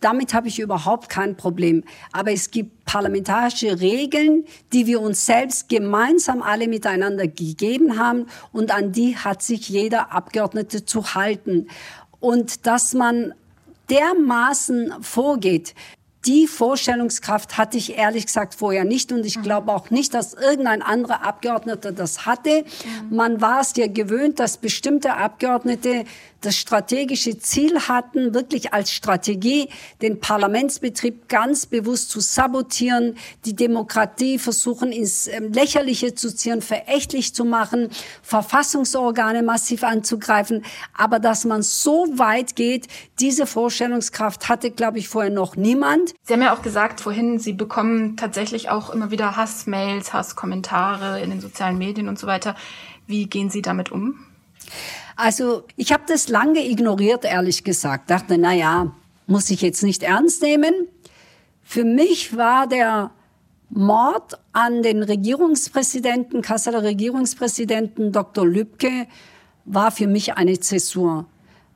Damit 0.00 0.32
habe 0.32 0.48
ich 0.48 0.60
überhaupt 0.60 1.10
kein 1.10 1.36
Problem. 1.36 1.84
Aber 2.12 2.32
es 2.32 2.50
gibt 2.50 2.86
parlamentarische 2.86 3.80
Regeln, 3.80 4.44
die 4.72 4.86
wir 4.86 5.02
uns 5.02 5.26
selbst 5.26 5.68
gemeinsam 5.68 6.42
alle 6.42 6.68
miteinander 6.68 7.26
gegeben 7.26 7.98
haben 7.98 8.26
und 8.52 8.74
an 8.74 8.92
die 8.92 9.16
hat 9.16 9.42
sich 9.42 9.68
jeder 9.68 10.12
Abgeordnete 10.12 10.86
zu 10.86 11.14
halten. 11.14 11.68
Und 12.18 12.66
dass 12.66 12.94
man 12.94 13.34
dermaßen 13.90 14.94
vorgeht, 15.02 15.74
die 16.26 16.46
Vorstellungskraft 16.46 17.56
hatte 17.56 17.78
ich 17.78 17.96
ehrlich 17.96 18.26
gesagt 18.26 18.54
vorher 18.54 18.84
nicht 18.84 19.12
und 19.12 19.24
ich 19.24 19.40
glaube 19.42 19.72
auch 19.72 19.90
nicht, 19.90 20.14
dass 20.14 20.34
irgendein 20.34 20.82
anderer 20.82 21.24
Abgeordneter 21.24 21.92
das 21.92 22.26
hatte. 22.26 22.64
Man 23.10 23.40
war 23.40 23.60
es 23.60 23.76
ja 23.76 23.86
gewöhnt, 23.86 24.40
dass 24.40 24.56
bestimmte 24.56 25.14
Abgeordnete 25.14 26.04
das 26.46 26.56
strategische 26.56 27.38
Ziel 27.38 27.80
hatten, 27.88 28.32
wirklich 28.32 28.72
als 28.72 28.92
Strategie 28.92 29.68
den 30.00 30.20
Parlamentsbetrieb 30.20 31.28
ganz 31.28 31.66
bewusst 31.66 32.10
zu 32.10 32.20
sabotieren, 32.20 33.16
die 33.44 33.56
Demokratie 33.56 34.38
versuchen 34.38 34.92
ins 34.92 35.26
ähm, 35.26 35.52
Lächerliche 35.52 36.14
zu 36.14 36.32
ziehen, 36.32 36.62
verächtlich 36.62 37.34
zu 37.34 37.44
machen, 37.44 37.88
Verfassungsorgane 38.22 39.42
massiv 39.42 39.82
anzugreifen. 39.82 40.64
Aber 40.94 41.18
dass 41.18 41.44
man 41.44 41.62
so 41.62 42.06
weit 42.12 42.54
geht, 42.54 42.86
diese 43.18 43.46
Vorstellungskraft 43.46 44.48
hatte, 44.48 44.70
glaube 44.70 44.98
ich, 44.98 45.08
vorher 45.08 45.32
noch 45.32 45.56
niemand. 45.56 46.14
Sie 46.22 46.32
haben 46.32 46.42
ja 46.42 46.54
auch 46.54 46.62
gesagt 46.62 47.00
vorhin, 47.00 47.40
Sie 47.40 47.54
bekommen 47.54 48.16
tatsächlich 48.16 48.70
auch 48.70 48.90
immer 48.90 49.10
wieder 49.10 49.36
Hassmails, 49.36 50.12
Hasskommentare 50.12 51.20
in 51.20 51.30
den 51.30 51.40
sozialen 51.40 51.76
Medien 51.76 52.08
und 52.08 52.20
so 52.20 52.28
weiter. 52.28 52.54
Wie 53.08 53.26
gehen 53.26 53.50
Sie 53.50 53.62
damit 53.62 53.90
um? 53.90 54.26
Also 55.16 55.64
ich 55.76 55.92
habe 55.92 56.04
das 56.06 56.28
lange 56.28 56.64
ignoriert, 56.68 57.24
ehrlich 57.24 57.64
gesagt. 57.64 58.10
Dachte, 58.10 58.36
na 58.36 58.52
ja, 58.52 58.92
muss 59.26 59.50
ich 59.50 59.62
jetzt 59.62 59.82
nicht 59.82 60.02
ernst 60.02 60.42
nehmen. 60.42 60.74
Für 61.62 61.84
mich 61.84 62.36
war 62.36 62.66
der 62.66 63.10
Mord 63.70 64.38
an 64.52 64.82
den 64.82 65.02
Regierungspräsidenten, 65.02 66.42
Kasseler 66.42 66.82
Regierungspräsidenten 66.82 68.12
Dr. 68.12 68.46
Lübcke, 68.46 69.08
war 69.64 69.90
für 69.90 70.06
mich 70.06 70.34
eine 70.34 70.60
Zäsur, 70.60 71.26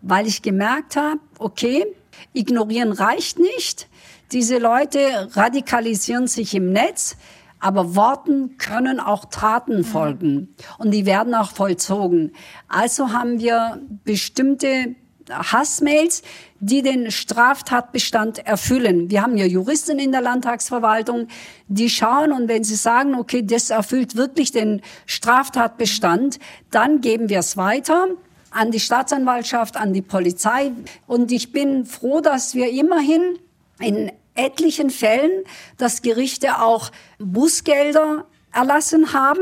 weil 0.03 0.29
ich 0.29 0.43
gemerkt 0.43 0.97
habe, 0.97 1.19
okay, 1.39 1.87
ignorieren 2.33 2.93
reicht 2.93 3.39
nicht. 3.39 3.89
Diese 4.33 4.59
Leute 4.59 5.31
radikalisieren 5.33 6.29
sich 6.29 6.55
im 6.55 6.73
Netz. 6.73 7.17
Aber 7.61 7.95
Worten 7.95 8.57
können 8.57 8.99
auch 8.99 9.27
Taten 9.27 9.85
folgen 9.85 10.55
und 10.79 10.91
die 10.91 11.07
werden 11.07 11.35
auch 11.35 11.53
vollzogen. 11.53 12.33
Also 12.69 13.13
haben 13.13 13.39
wir 13.39 13.81
bestimmte 14.05 14.97
Hassmails, 15.31 16.23
die 16.59 16.83
den 16.83 17.11
Straftatbestand 17.11 18.47
erfüllen. 18.47 19.11
Wir 19.11 19.23
haben 19.23 19.37
ja 19.37 19.47
Juristen 19.47 19.99
in 19.99 20.13
der 20.13 20.21
Landtagsverwaltung, 20.21 21.29
die 21.69 21.91
schauen 21.91 22.33
und 22.33 22.49
wenn 22.49 22.65
sie 22.65 22.75
sagen, 22.75 23.15
okay, 23.15 23.45
das 23.45 23.71
erfüllt 23.71 24.17
wirklich 24.17 24.53
den 24.53 24.83
Straftatbestand, 25.07 26.39
dann 26.71 27.01
geben 27.01 27.29
wir 27.29 27.39
es 27.39 27.57
weiter 27.57 28.09
an 28.51 28.71
die 28.73 28.81
Staatsanwaltschaft, 28.81 29.77
an 29.77 29.93
die 29.93 30.03
Polizei. 30.03 30.73
Und 31.07 31.31
ich 31.31 31.53
bin 31.53 31.87
froh, 31.87 32.21
dass 32.21 32.55
wir 32.55 32.71
immerhin 32.71 33.39
in 33.79 34.11
etlichen 34.35 34.91
Fällen, 34.91 35.45
dass 35.77 36.03
Gerichte 36.03 36.61
auch 36.61 36.91
Bußgelder 37.19 38.27
erlassen 38.53 39.13
haben. 39.13 39.41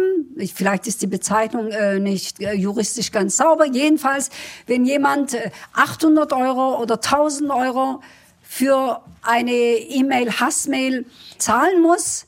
Vielleicht 0.54 0.86
ist 0.86 1.02
die 1.02 1.06
Bezeichnung 1.06 1.68
äh, 1.68 1.98
nicht 1.98 2.40
äh, 2.40 2.52
juristisch 2.52 3.10
ganz 3.10 3.36
sauber. 3.36 3.66
Jedenfalls, 3.66 4.30
wenn 4.66 4.84
jemand 4.84 5.34
äh, 5.34 5.50
800 5.74 6.32
Euro 6.32 6.80
oder 6.80 6.96
1000 6.96 7.50
Euro 7.50 8.02
für 8.42 9.02
eine 9.22 9.52
E-Mail, 9.52 10.30
Hassmail 10.32 11.06
zahlen 11.38 11.82
muss, 11.82 12.26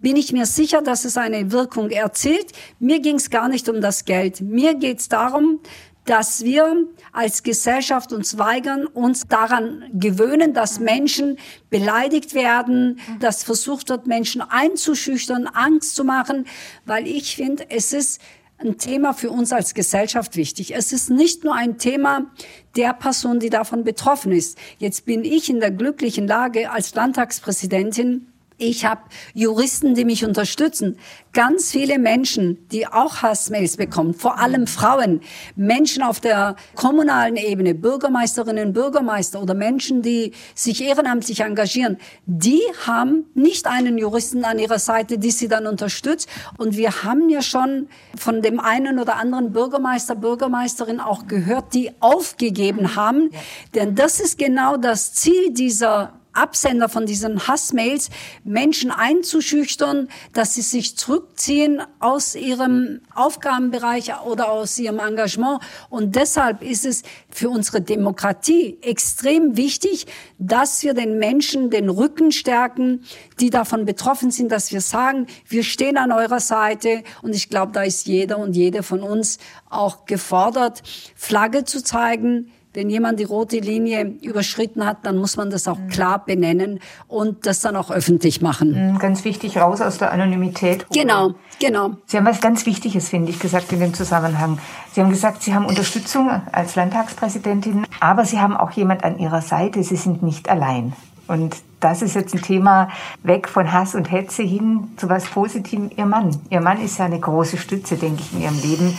bin 0.00 0.16
ich 0.16 0.32
mir 0.32 0.46
sicher, 0.46 0.80
dass 0.80 1.04
es 1.04 1.16
eine 1.16 1.52
Wirkung 1.52 1.90
erzielt. 1.90 2.52
Mir 2.78 3.00
ging 3.00 3.16
es 3.16 3.28
gar 3.28 3.48
nicht 3.48 3.68
um 3.68 3.80
das 3.80 4.04
Geld. 4.04 4.40
Mir 4.40 4.74
geht 4.74 5.00
es 5.00 5.08
darum, 5.08 5.60
dass 6.04 6.44
wir 6.44 6.86
als 7.12 7.42
Gesellschaft 7.42 8.12
uns 8.12 8.38
weigern, 8.38 8.86
uns 8.86 9.26
daran 9.28 9.84
gewöhnen, 9.92 10.54
dass 10.54 10.80
Menschen 10.80 11.38
beleidigt 11.68 12.34
werden, 12.34 12.98
dass 13.20 13.44
versucht 13.44 13.90
wird, 13.90 14.06
Menschen 14.06 14.40
einzuschüchtern, 14.40 15.46
Angst 15.46 15.94
zu 15.94 16.04
machen, 16.04 16.46
weil 16.84 17.06
ich 17.06 17.36
finde, 17.36 17.70
es 17.70 17.92
ist 17.92 18.20
ein 18.58 18.76
Thema 18.76 19.14
für 19.14 19.30
uns 19.30 19.52
als 19.52 19.74
Gesellschaft 19.74 20.36
wichtig. 20.36 20.74
Es 20.74 20.92
ist 20.92 21.10
nicht 21.10 21.44
nur 21.44 21.54
ein 21.54 21.78
Thema 21.78 22.30
der 22.76 22.92
Person, 22.92 23.40
die 23.40 23.50
davon 23.50 23.84
betroffen 23.84 24.32
ist. 24.32 24.58
Jetzt 24.78 25.06
bin 25.06 25.24
ich 25.24 25.48
in 25.48 25.60
der 25.60 25.70
glücklichen 25.70 26.26
Lage 26.26 26.70
als 26.70 26.94
Landtagspräsidentin, 26.94 28.29
ich 28.60 28.84
habe 28.84 29.00
Juristen, 29.34 29.94
die 29.94 30.04
mich 30.04 30.24
unterstützen. 30.24 30.98
Ganz 31.32 31.70
viele 31.70 31.98
Menschen, 31.98 32.68
die 32.68 32.86
auch 32.86 33.22
Hassmails 33.22 33.76
bekommen, 33.76 34.14
vor 34.14 34.38
allem 34.38 34.66
Frauen, 34.66 35.20
Menschen 35.56 36.02
auf 36.02 36.20
der 36.20 36.56
kommunalen 36.74 37.36
Ebene, 37.36 37.74
Bürgermeisterinnen, 37.74 38.72
Bürgermeister 38.72 39.40
oder 39.40 39.54
Menschen, 39.54 40.02
die 40.02 40.32
sich 40.54 40.82
ehrenamtlich 40.84 41.40
engagieren, 41.40 41.96
die 42.26 42.60
haben 42.86 43.26
nicht 43.34 43.66
einen 43.66 43.96
Juristen 43.96 44.44
an 44.44 44.58
ihrer 44.58 44.78
Seite, 44.78 45.18
die 45.18 45.30
sie 45.30 45.48
dann 45.48 45.66
unterstützt. 45.66 46.28
Und 46.58 46.76
wir 46.76 47.04
haben 47.04 47.28
ja 47.30 47.42
schon 47.42 47.88
von 48.16 48.42
dem 48.42 48.60
einen 48.60 48.98
oder 48.98 49.16
anderen 49.16 49.52
Bürgermeister, 49.52 50.14
Bürgermeisterin 50.14 51.00
auch 51.00 51.26
gehört, 51.26 51.72
die 51.74 51.92
aufgegeben 52.00 52.96
haben. 52.96 53.30
Denn 53.74 53.94
das 53.94 54.20
ist 54.20 54.38
genau 54.38 54.76
das 54.76 55.14
Ziel 55.14 55.52
dieser 55.52 56.19
Absender 56.32 56.88
von 56.88 57.06
diesen 57.06 57.46
Hassmails 57.48 58.10
Menschen 58.44 58.90
einzuschüchtern, 58.90 60.08
dass 60.32 60.54
sie 60.54 60.62
sich 60.62 60.96
zurückziehen 60.96 61.82
aus 61.98 62.34
ihrem 62.34 63.00
Aufgabenbereich 63.14 64.12
oder 64.24 64.50
aus 64.50 64.78
ihrem 64.78 64.98
Engagement. 64.98 65.60
Und 65.88 66.16
deshalb 66.16 66.62
ist 66.62 66.84
es 66.84 67.02
für 67.30 67.50
unsere 67.50 67.80
Demokratie 67.80 68.78
extrem 68.82 69.56
wichtig, 69.56 70.06
dass 70.38 70.82
wir 70.82 70.94
den 70.94 71.18
Menschen 71.18 71.70
den 71.70 71.88
Rücken 71.88 72.32
stärken, 72.32 73.04
die 73.40 73.50
davon 73.50 73.84
betroffen 73.84 74.30
sind, 74.30 74.52
dass 74.52 74.72
wir 74.72 74.80
sagen, 74.80 75.26
wir 75.48 75.64
stehen 75.64 75.96
an 75.96 76.12
eurer 76.12 76.40
Seite. 76.40 77.02
Und 77.22 77.34
ich 77.34 77.48
glaube, 77.48 77.72
da 77.72 77.82
ist 77.82 78.06
jeder 78.06 78.38
und 78.38 78.54
jede 78.54 78.82
von 78.82 79.02
uns 79.02 79.38
auch 79.68 80.06
gefordert, 80.06 80.82
Flagge 81.14 81.64
zu 81.64 81.82
zeigen, 81.82 82.50
wenn 82.72 82.88
jemand 82.88 83.18
die 83.18 83.24
rote 83.24 83.58
Linie 83.58 84.04
überschritten 84.22 84.86
hat, 84.86 84.98
dann 85.02 85.16
muss 85.16 85.36
man 85.36 85.50
das 85.50 85.66
auch 85.66 85.78
klar 85.90 86.24
benennen 86.24 86.78
und 87.08 87.46
das 87.46 87.60
dann 87.60 87.74
auch 87.74 87.90
öffentlich 87.90 88.40
machen. 88.40 88.92
Mhm, 88.92 88.98
ganz 88.98 89.24
wichtig, 89.24 89.56
raus 89.56 89.80
aus 89.80 89.98
der 89.98 90.12
Anonymität. 90.12 90.86
Genau, 90.92 91.32
genau. 91.58 91.92
Sie 92.06 92.16
haben 92.16 92.26
was 92.26 92.40
ganz 92.40 92.66
Wichtiges, 92.66 93.08
finde 93.08 93.30
ich, 93.30 93.40
gesagt 93.40 93.72
in 93.72 93.80
dem 93.80 93.92
Zusammenhang. 93.92 94.58
Sie 94.92 95.00
haben 95.00 95.10
gesagt, 95.10 95.42
Sie 95.42 95.54
haben 95.54 95.66
Unterstützung 95.66 96.30
als 96.52 96.76
Landtagspräsidentin, 96.76 97.86
aber 97.98 98.24
Sie 98.24 98.38
haben 98.38 98.56
auch 98.56 98.70
jemand 98.72 99.02
an 99.02 99.18
Ihrer 99.18 99.42
Seite. 99.42 99.82
Sie 99.82 99.96
sind 99.96 100.22
nicht 100.22 100.48
allein. 100.48 100.92
Und 101.26 101.56
das 101.80 102.02
ist 102.02 102.14
jetzt 102.14 102.34
ein 102.34 102.42
Thema 102.42 102.88
weg 103.22 103.48
von 103.48 103.72
Hass 103.72 103.94
und 103.94 104.10
Hetze 104.10 104.42
hin 104.42 104.88
zu 104.96 105.08
was 105.08 105.26
Positivem. 105.26 105.90
Ihr 105.96 106.06
Mann. 106.06 106.40
Ihr 106.50 106.60
Mann 106.60 106.80
ist 106.80 106.98
ja 106.98 107.04
eine 107.04 107.20
große 107.20 107.56
Stütze, 107.56 107.96
denke 107.96 108.22
ich, 108.22 108.32
in 108.32 108.42
Ihrem 108.42 108.60
Leben, 108.60 108.98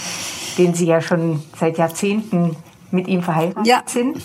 den 0.58 0.74
Sie 0.74 0.86
ja 0.86 1.02
schon 1.02 1.42
seit 1.58 1.78
Jahrzehnten 1.78 2.56
mit 2.94 3.08
ihm 3.08 3.22
verheiratet 3.22 3.68
ja. 3.68 3.84
sind. 3.86 4.22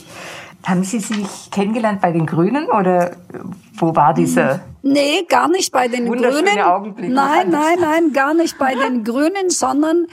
Haben 0.64 0.83
Sie 0.83 0.98
sich 0.98 1.50
kennengelernt 1.50 2.00
bei 2.00 2.11
den 2.11 2.26
Grünen 2.26 2.66
oder 2.66 3.12
wo 3.74 3.94
war 3.94 4.14
diese? 4.14 4.61
Nee, 4.83 5.24
gar 5.29 5.48
nicht 5.48 5.72
bei 5.72 5.88
den 5.88 6.07
Grünen. 6.07 6.61
Augenblicke. 6.61 7.12
Nein, 7.12 7.50
nein, 7.50 7.79
nein, 7.81 8.12
gar 8.12 8.35
nicht 8.35 8.59
bei 8.59 8.74
den 8.74 9.05
Grünen, 9.05 9.48
sondern 9.48 10.07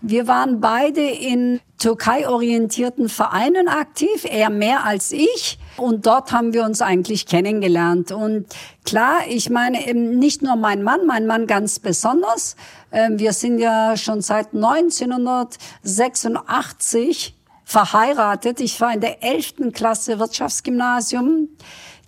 wir 0.00 0.28
waren 0.28 0.60
beide 0.60 1.02
in 1.02 1.58
Türkei-orientierten 1.78 3.08
Vereinen 3.08 3.66
aktiv, 3.68 4.24
er 4.28 4.48
mehr 4.48 4.84
als 4.84 5.10
ich. 5.12 5.58
Und 5.76 6.06
dort 6.06 6.30
haben 6.32 6.52
wir 6.52 6.62
uns 6.64 6.82
eigentlich 6.82 7.26
kennengelernt. 7.26 8.12
Und 8.12 8.46
klar, 8.84 9.20
ich 9.28 9.50
meine 9.50 9.88
eben 9.88 10.18
nicht 10.18 10.42
nur 10.42 10.56
mein 10.56 10.82
Mann, 10.82 11.06
mein 11.06 11.26
Mann 11.26 11.46
ganz 11.46 11.78
besonders. 11.80 12.56
Ähm, 12.92 13.18
wir 13.18 13.32
sind 13.32 13.58
ja 13.58 13.96
schon 13.96 14.20
seit 14.20 14.52
1986 14.54 17.37
verheiratet. 17.68 18.60
Ich 18.60 18.80
war 18.80 18.94
in 18.94 19.02
der 19.02 19.22
11. 19.22 19.74
Klasse 19.74 20.18
Wirtschaftsgymnasium, 20.18 21.50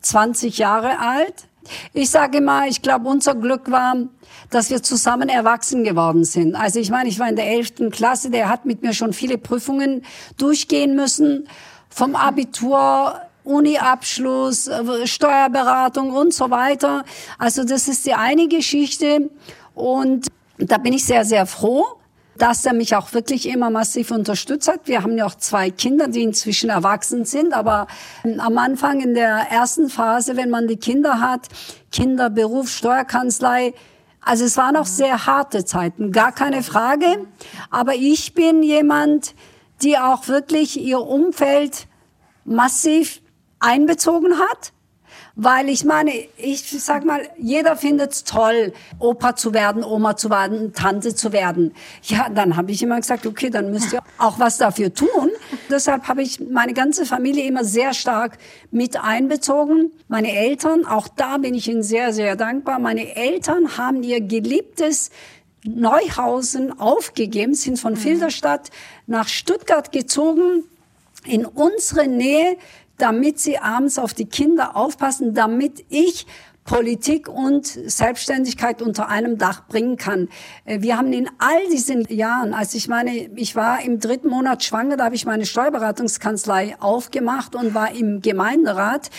20 0.00 0.56
Jahre 0.56 0.98
alt. 0.98 1.34
Ich 1.92 2.08
sage 2.08 2.40
mal, 2.40 2.66
ich 2.66 2.80
glaube, 2.80 3.06
unser 3.10 3.34
Glück 3.34 3.70
war, 3.70 3.94
dass 4.48 4.70
wir 4.70 4.82
zusammen 4.82 5.28
erwachsen 5.28 5.84
geworden 5.84 6.24
sind. 6.24 6.54
Also 6.54 6.80
ich 6.80 6.90
meine, 6.90 7.10
ich 7.10 7.18
war 7.18 7.28
in 7.28 7.36
der 7.36 7.46
11. 7.46 7.90
Klasse, 7.90 8.30
der 8.30 8.48
hat 8.48 8.64
mit 8.64 8.80
mir 8.80 8.94
schon 8.94 9.12
viele 9.12 9.36
Prüfungen 9.36 10.02
durchgehen 10.38 10.96
müssen, 10.96 11.46
vom 11.90 12.16
Abitur, 12.16 13.20
Uni-Abschluss, 13.44 14.70
Steuerberatung 15.04 16.10
und 16.10 16.32
so 16.32 16.48
weiter. 16.50 17.04
Also 17.38 17.64
das 17.64 17.86
ist 17.86 18.06
die 18.06 18.14
eine 18.14 18.48
Geschichte 18.48 19.28
und 19.74 20.28
da 20.56 20.78
bin 20.78 20.94
ich 20.94 21.04
sehr, 21.04 21.26
sehr 21.26 21.44
froh 21.44 21.99
dass 22.40 22.64
er 22.64 22.72
mich 22.72 22.96
auch 22.96 23.12
wirklich 23.12 23.46
immer 23.46 23.68
massiv 23.68 24.10
unterstützt 24.10 24.66
hat. 24.66 24.80
Wir 24.84 25.02
haben 25.02 25.18
ja 25.18 25.26
auch 25.26 25.34
zwei 25.34 25.70
Kinder, 25.70 26.08
die 26.08 26.22
inzwischen 26.22 26.70
erwachsen 26.70 27.26
sind, 27.26 27.52
aber 27.52 27.86
ähm, 28.24 28.40
am 28.40 28.56
Anfang 28.56 29.00
in 29.00 29.14
der 29.14 29.50
ersten 29.50 29.90
Phase, 29.90 30.36
wenn 30.36 30.48
man 30.48 30.66
die 30.66 30.78
Kinder 30.78 31.20
hat, 31.20 31.48
Kinder, 31.92 32.30
Beruf, 32.30 32.70
Steuerkanzlei, 32.70 33.74
also 34.22 34.44
es 34.44 34.56
waren 34.56 34.76
auch 34.76 34.86
sehr 34.86 35.26
harte 35.26 35.66
Zeiten, 35.66 36.12
gar 36.12 36.32
keine 36.32 36.62
Frage. 36.62 37.26
Aber 37.70 37.94
ich 37.94 38.34
bin 38.34 38.62
jemand, 38.62 39.34
die 39.82 39.98
auch 39.98 40.28
wirklich 40.28 40.80
ihr 40.80 41.00
Umfeld 41.00 41.88
massiv 42.44 43.20
einbezogen 43.60 44.38
hat 44.38 44.72
weil 45.42 45.70
ich 45.70 45.86
meine, 45.86 46.12
ich 46.36 46.70
sag 46.70 47.06
mal, 47.06 47.26
jeder 47.38 47.74
findet's 47.74 48.24
toll, 48.24 48.74
Opa 48.98 49.36
zu 49.36 49.54
werden, 49.54 49.82
Oma 49.82 50.14
zu 50.14 50.28
werden, 50.28 50.74
Tante 50.74 51.14
zu 51.14 51.32
werden. 51.32 51.72
Ja, 52.02 52.28
dann 52.28 52.58
habe 52.58 52.72
ich 52.72 52.82
immer 52.82 53.00
gesagt, 53.00 53.26
okay, 53.26 53.48
dann 53.48 53.70
müsst 53.70 53.94
ihr 53.94 54.00
auch 54.18 54.38
was 54.38 54.58
dafür 54.58 54.92
tun. 54.92 55.30
Deshalb 55.70 56.08
habe 56.08 56.20
ich 56.20 56.40
meine 56.40 56.74
ganze 56.74 57.06
Familie 57.06 57.46
immer 57.46 57.64
sehr 57.64 57.94
stark 57.94 58.36
mit 58.70 59.02
einbezogen. 59.02 59.92
Meine 60.08 60.30
Eltern, 60.36 60.84
auch 60.84 61.08
da 61.08 61.38
bin 61.38 61.54
ich 61.54 61.68
ihnen 61.68 61.82
sehr, 61.82 62.12
sehr 62.12 62.36
dankbar. 62.36 62.78
Meine 62.78 63.16
Eltern 63.16 63.78
haben 63.78 64.02
ihr 64.02 64.20
geliebtes 64.20 65.08
Neuhausen 65.64 66.78
aufgegeben, 66.78 67.54
sind 67.54 67.80
von 67.80 67.94
mhm. 67.94 67.98
Filderstadt 67.98 68.68
nach 69.06 69.28
Stuttgart 69.28 69.90
gezogen, 69.90 70.64
in 71.26 71.44
unsere 71.44 72.08
Nähe, 72.08 72.56
damit 73.00 73.38
sie 73.38 73.58
abends 73.58 73.98
auf 73.98 74.14
die 74.14 74.26
Kinder 74.26 74.76
aufpassen, 74.76 75.34
damit 75.34 75.84
ich 75.88 76.26
Politik 76.64 77.28
und 77.28 77.66
Selbstständigkeit 77.66 78.80
unter 78.80 79.08
einem 79.08 79.38
Dach 79.38 79.66
bringen 79.66 79.96
kann. 79.96 80.28
Äh, 80.64 80.82
wir 80.82 80.96
haben 80.96 81.12
in 81.12 81.28
all 81.38 81.66
diesen 81.72 82.04
Jahren, 82.14 82.54
als 82.54 82.74
ich 82.74 82.86
meine, 82.86 83.10
ich 83.34 83.56
war 83.56 83.82
im 83.82 83.98
dritten 83.98 84.28
Monat 84.28 84.62
schwanger, 84.62 84.96
da 84.96 85.06
habe 85.06 85.14
ich 85.14 85.26
meine 85.26 85.46
Steuerberatungskanzlei 85.46 86.76
aufgemacht 86.78 87.56
und 87.56 87.74
war 87.74 87.92
im 87.92 88.20
Gemeinderat. 88.20 89.10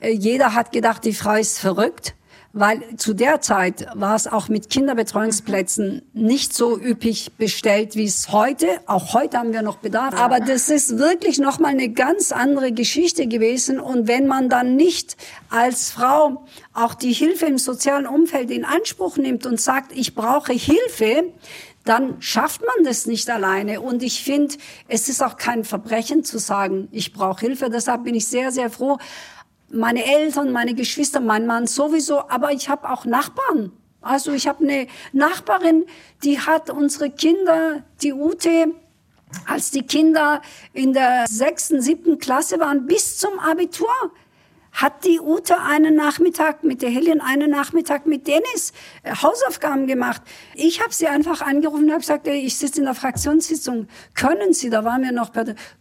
Äh, 0.00 0.12
jeder 0.12 0.54
hat 0.54 0.72
gedacht, 0.72 1.04
die 1.04 1.12
Frau 1.12 1.34
ist 1.34 1.58
verrückt 1.58 2.14
weil 2.56 2.96
zu 2.96 3.12
der 3.12 3.42
Zeit 3.42 3.86
war 3.94 4.16
es 4.16 4.26
auch 4.26 4.48
mit 4.48 4.70
Kinderbetreuungsplätzen 4.70 6.00
nicht 6.14 6.54
so 6.54 6.80
üppig 6.80 7.32
bestellt, 7.36 7.96
wie 7.96 8.06
es 8.06 8.32
heute. 8.32 8.66
Auch 8.86 9.12
heute 9.12 9.38
haben 9.38 9.52
wir 9.52 9.60
noch 9.60 9.76
Bedarf. 9.76 10.14
Aber 10.14 10.40
das 10.40 10.70
ist 10.70 10.96
wirklich 10.96 11.38
nochmal 11.38 11.72
eine 11.72 11.90
ganz 11.90 12.32
andere 12.32 12.72
Geschichte 12.72 13.26
gewesen. 13.26 13.78
Und 13.78 14.08
wenn 14.08 14.26
man 14.26 14.48
dann 14.48 14.74
nicht 14.74 15.18
als 15.50 15.90
Frau 15.90 16.46
auch 16.72 16.94
die 16.94 17.12
Hilfe 17.12 17.44
im 17.44 17.58
sozialen 17.58 18.06
Umfeld 18.06 18.50
in 18.50 18.64
Anspruch 18.64 19.18
nimmt 19.18 19.44
und 19.44 19.60
sagt, 19.60 19.92
ich 19.92 20.14
brauche 20.14 20.54
Hilfe, 20.54 21.24
dann 21.84 22.20
schafft 22.20 22.62
man 22.62 22.84
das 22.84 23.06
nicht 23.06 23.28
alleine. 23.28 23.82
Und 23.82 24.02
ich 24.02 24.22
finde, 24.22 24.56
es 24.88 25.10
ist 25.10 25.22
auch 25.22 25.36
kein 25.36 25.62
Verbrechen 25.64 26.24
zu 26.24 26.38
sagen, 26.38 26.88
ich 26.90 27.12
brauche 27.12 27.40
Hilfe. 27.40 27.68
Deshalb 27.68 28.04
bin 28.04 28.14
ich 28.14 28.26
sehr, 28.26 28.50
sehr 28.50 28.70
froh, 28.70 28.98
meine 29.70 30.04
Eltern, 30.04 30.52
meine 30.52 30.74
Geschwister, 30.74 31.20
mein 31.20 31.46
Mann 31.46 31.66
sowieso, 31.66 32.28
aber 32.28 32.52
ich 32.52 32.68
habe 32.68 32.88
auch 32.90 33.04
Nachbarn. 33.04 33.72
Also 34.00 34.32
ich 34.32 34.46
habe 34.46 34.64
eine 34.64 34.86
Nachbarin, 35.12 35.84
die 36.22 36.38
hat 36.38 36.70
unsere 36.70 37.10
Kinder, 37.10 37.82
die 38.02 38.12
Ute, 38.12 38.72
als 39.46 39.72
die 39.72 39.82
Kinder 39.82 40.40
in 40.72 40.92
der 40.92 41.24
sechsten, 41.28 41.80
siebten 41.80 42.18
Klasse 42.18 42.60
waren, 42.60 42.86
bis 42.86 43.18
zum 43.18 43.38
Abitur, 43.40 43.88
hat 44.76 45.04
die 45.04 45.20
Ute 45.20 45.58
einen 45.58 45.94
Nachmittag 45.96 46.62
mit 46.62 46.82
der 46.82 46.90
Helen, 46.90 47.22
einen 47.22 47.50
Nachmittag 47.50 48.06
mit 48.06 48.26
Dennis 48.26 48.74
äh, 49.02 49.14
Hausaufgaben 49.14 49.86
gemacht. 49.86 50.20
Ich 50.54 50.82
habe 50.82 50.92
sie 50.92 51.06
einfach 51.06 51.40
angerufen 51.40 51.84
und 51.84 51.90
habe 51.90 52.00
gesagt, 52.00 52.28
ey, 52.28 52.40
ich 52.40 52.58
sitze 52.58 52.80
in 52.80 52.84
der 52.84 52.94
Fraktionssitzung. 52.94 53.88
Können 54.14 54.52
Sie, 54.52 54.68
da 54.68 54.84
waren 54.84 55.02
wir 55.02 55.12
noch 55.12 55.32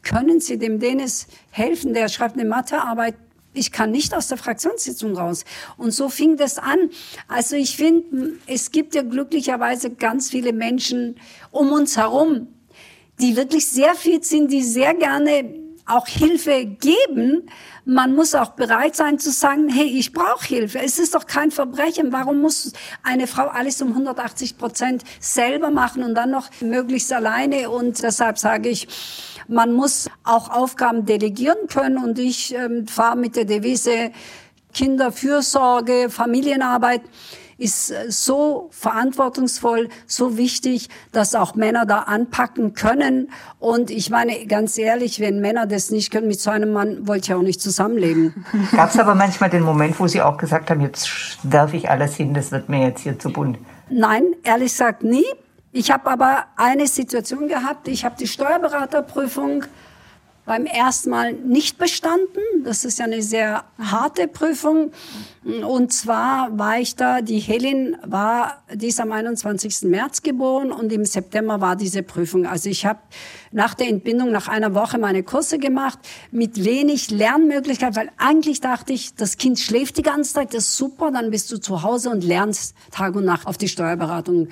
können 0.02 0.40
Sie 0.40 0.58
dem 0.58 0.80
Dennis 0.80 1.28
helfen? 1.52 1.94
Der 1.94 2.08
schreibt 2.08 2.36
eine 2.36 2.48
Mathearbeit 2.48 3.16
ich 3.56 3.72
kann 3.72 3.92
nicht 3.92 4.14
aus 4.14 4.28
der 4.28 4.38
Fraktionssitzung 4.38 5.18
raus. 5.18 5.46
Und 5.78 5.92
so 5.92 6.10
fing 6.10 6.38
das 6.38 6.58
an. 6.58 6.90
Also 7.28 7.56
ich 7.56 7.76
finde, 7.76 8.34
es 8.48 8.72
gibt 8.72 8.96
ja 8.96 9.02
glücklicherweise 9.02 9.90
ganz 9.92 10.30
viele 10.30 10.54
Menschen 10.54 11.16
um 11.52 11.72
uns 11.72 11.98
herum, 11.98 12.48
die 13.20 13.36
wirklich 13.36 13.68
sehr 13.68 13.96
fit 13.96 14.26
sind, 14.26 14.52
die 14.52 14.64
sehr 14.64 14.94
gerne 14.94 15.65
auch 15.86 16.08
Hilfe 16.08 16.66
geben. 16.66 17.50
Man 17.86 18.16
muss 18.16 18.34
auch 18.34 18.52
bereit 18.52 18.96
sein 18.96 19.20
zu 19.20 19.32
sagen, 19.32 19.70
hey, 19.70 19.86
ich 19.86 20.14
brauche 20.14 20.46
Hilfe. 20.46 20.80
Es 20.80 20.98
ist 20.98 21.14
doch 21.14 21.28
kein 21.28 21.52
Verbrechen. 21.52 22.12
Warum 22.12 22.42
muss 22.42 22.74
eine 23.04 23.28
Frau 23.28 23.48
alles 23.48 23.82
um 23.82 23.90
180 23.90 24.58
Prozent 24.58 25.04
selber 25.20 25.70
machen 25.70 26.04
und 26.04 26.16
dann 26.16 26.32
noch 26.32 26.50
möglichst 26.62 27.14
alleine? 27.14 27.70
Und 27.70 28.02
deshalb 28.02 28.40
sage 28.40 28.70
ich, 28.70 28.88
man 29.48 29.74
muss 29.74 30.10
auch 30.24 30.50
Aufgaben 30.50 31.06
delegieren 31.06 31.68
können 31.68 31.98
und 31.98 32.18
ich 32.18 32.56
ähm, 32.56 32.88
fahre 32.88 33.16
mit 33.16 33.36
der 33.36 33.46
Devise 33.46 34.12
Kinderfürsorge, 34.74 36.10
Familienarbeit 36.10 37.02
ist 37.58 37.92
äh, 37.92 38.12
so 38.12 38.70
verantwortungsvoll, 38.72 39.90
so 40.08 40.38
wichtig, 40.38 40.90
dass 41.12 41.36
auch 41.36 41.56
Männer 41.56 41.86
da 41.86 42.00
anpacken 42.00 42.74
können. 42.74 43.30
Und 43.60 43.92
ich 43.92 44.10
meine, 44.10 44.46
ganz 44.46 44.78
ehrlich, 44.78 45.20
wenn 45.20 45.40
Männer 45.40 45.66
das 45.66 45.92
nicht 45.92 46.12
können, 46.12 46.28
mit 46.28 46.40
so 46.40 46.50
einem 46.50 46.74
Mann 46.74 47.08
wollte 47.08 47.32
ich 47.32 47.34
auch 47.34 47.42
nicht 47.42 47.62
zusammenleben. 47.62 48.46
Gab 48.76 48.90
es 48.90 49.00
aber 49.00 49.16
manchmal 49.16 49.50
den 49.50 49.64
Moment, 49.64 50.00
wo 50.00 50.08
Sie 50.08 50.22
auch 50.22 50.38
gesagt 50.38 50.70
haben, 50.70 50.82
jetzt 50.82 51.10
werfe 51.44 51.78
ich 51.78 51.90
alles 51.90 52.16
hin, 52.16 52.34
das 52.34 52.52
wird 52.52 52.70
mir 52.70 52.88
jetzt 52.88 53.02
hier 53.02 53.18
zu 53.18 53.32
bunt? 53.32 53.58
Nein, 53.90 54.24
ehrlich 54.44 54.72
gesagt 54.72 55.04
nie. 55.04 55.26
Ich 55.72 55.92
habe 55.92 56.10
aber 56.10 56.46
eine 56.56 56.88
Situation 56.88 57.50
gehabt, 57.50 57.90
ich 57.90 58.06
habe 58.06 58.16
die 58.18 58.28
Steuerberaterprüfung 58.28 59.66
beim 60.46 60.66
ersten 60.66 61.10
Mal 61.10 61.34
nicht 61.34 61.78
bestanden. 61.78 62.40
Das 62.64 62.86
ist 62.86 63.00
ja 63.00 63.06
eine 63.06 63.22
sehr 63.22 63.64
harte 63.80 64.28
Prüfung. 64.28 64.92
Und 65.44 65.92
zwar 65.92 66.58
war 66.58 66.80
ich 66.80 66.96
da, 66.96 67.22
die 67.22 67.40
Helen 67.40 67.98
war, 68.04 68.64
die 68.74 68.88
ist 68.88 69.00
am 69.00 69.12
21. 69.12 69.84
März 69.84 70.22
geboren 70.22 70.72
und 70.72 70.92
im 70.92 71.06
September 71.06 71.62
war 71.62 71.76
diese 71.76 72.04
Prüfung. 72.04 72.46
Also 72.46 72.70
ich 72.70 72.86
habe 72.86 73.00
nach 73.52 73.74
der 73.74 73.88
Entbindung 73.88 74.32
nach 74.32 74.48
einer 74.48 74.74
Woche 74.76 74.98
meine 74.98 75.24
Kurse 75.24 75.58
gemacht 75.58 76.00
mit 76.32 76.64
wenig 76.64 77.10
Lernmöglichkeit, 77.10 77.96
weil 77.96 78.12
eigentlich 78.18 78.62
dachte 78.62 78.94
ich, 78.94 79.16
das 79.16 79.38
Kind 79.38 79.60
schläft 79.60 79.98
die 79.98 80.04
ganze 80.04 80.34
Zeit, 80.34 80.54
das 80.54 80.66
ist 80.66 80.78
super, 80.78 81.12
dann 81.12 81.32
bist 81.32 81.52
du 81.52 81.58
zu 81.58 81.82
Hause 81.82 82.10
und 82.10 82.24
lernst 82.24 82.76
Tag 82.92 83.16
und 83.16 83.26
Nacht 83.26 83.48
auf 83.48 83.58
die 83.58 83.68
Steuerberatung. 83.68 84.50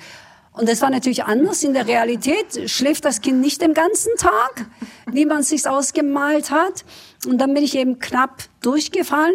Und 0.54 0.68
das 0.68 0.80
war 0.80 0.90
natürlich 0.90 1.24
anders. 1.24 1.64
In 1.64 1.74
der 1.74 1.88
Realität 1.88 2.70
schläft 2.70 3.04
das 3.04 3.20
Kind 3.20 3.40
nicht 3.40 3.60
den 3.60 3.74
ganzen 3.74 4.12
Tag, 4.16 4.66
wie 5.10 5.26
man 5.26 5.40
es 5.40 5.48
sich 5.48 5.68
ausgemalt 5.68 6.52
hat. 6.52 6.84
Und 7.26 7.38
dann 7.38 7.52
bin 7.54 7.64
ich 7.64 7.76
eben 7.76 7.98
knapp 7.98 8.44
durchgefallen. 8.62 9.34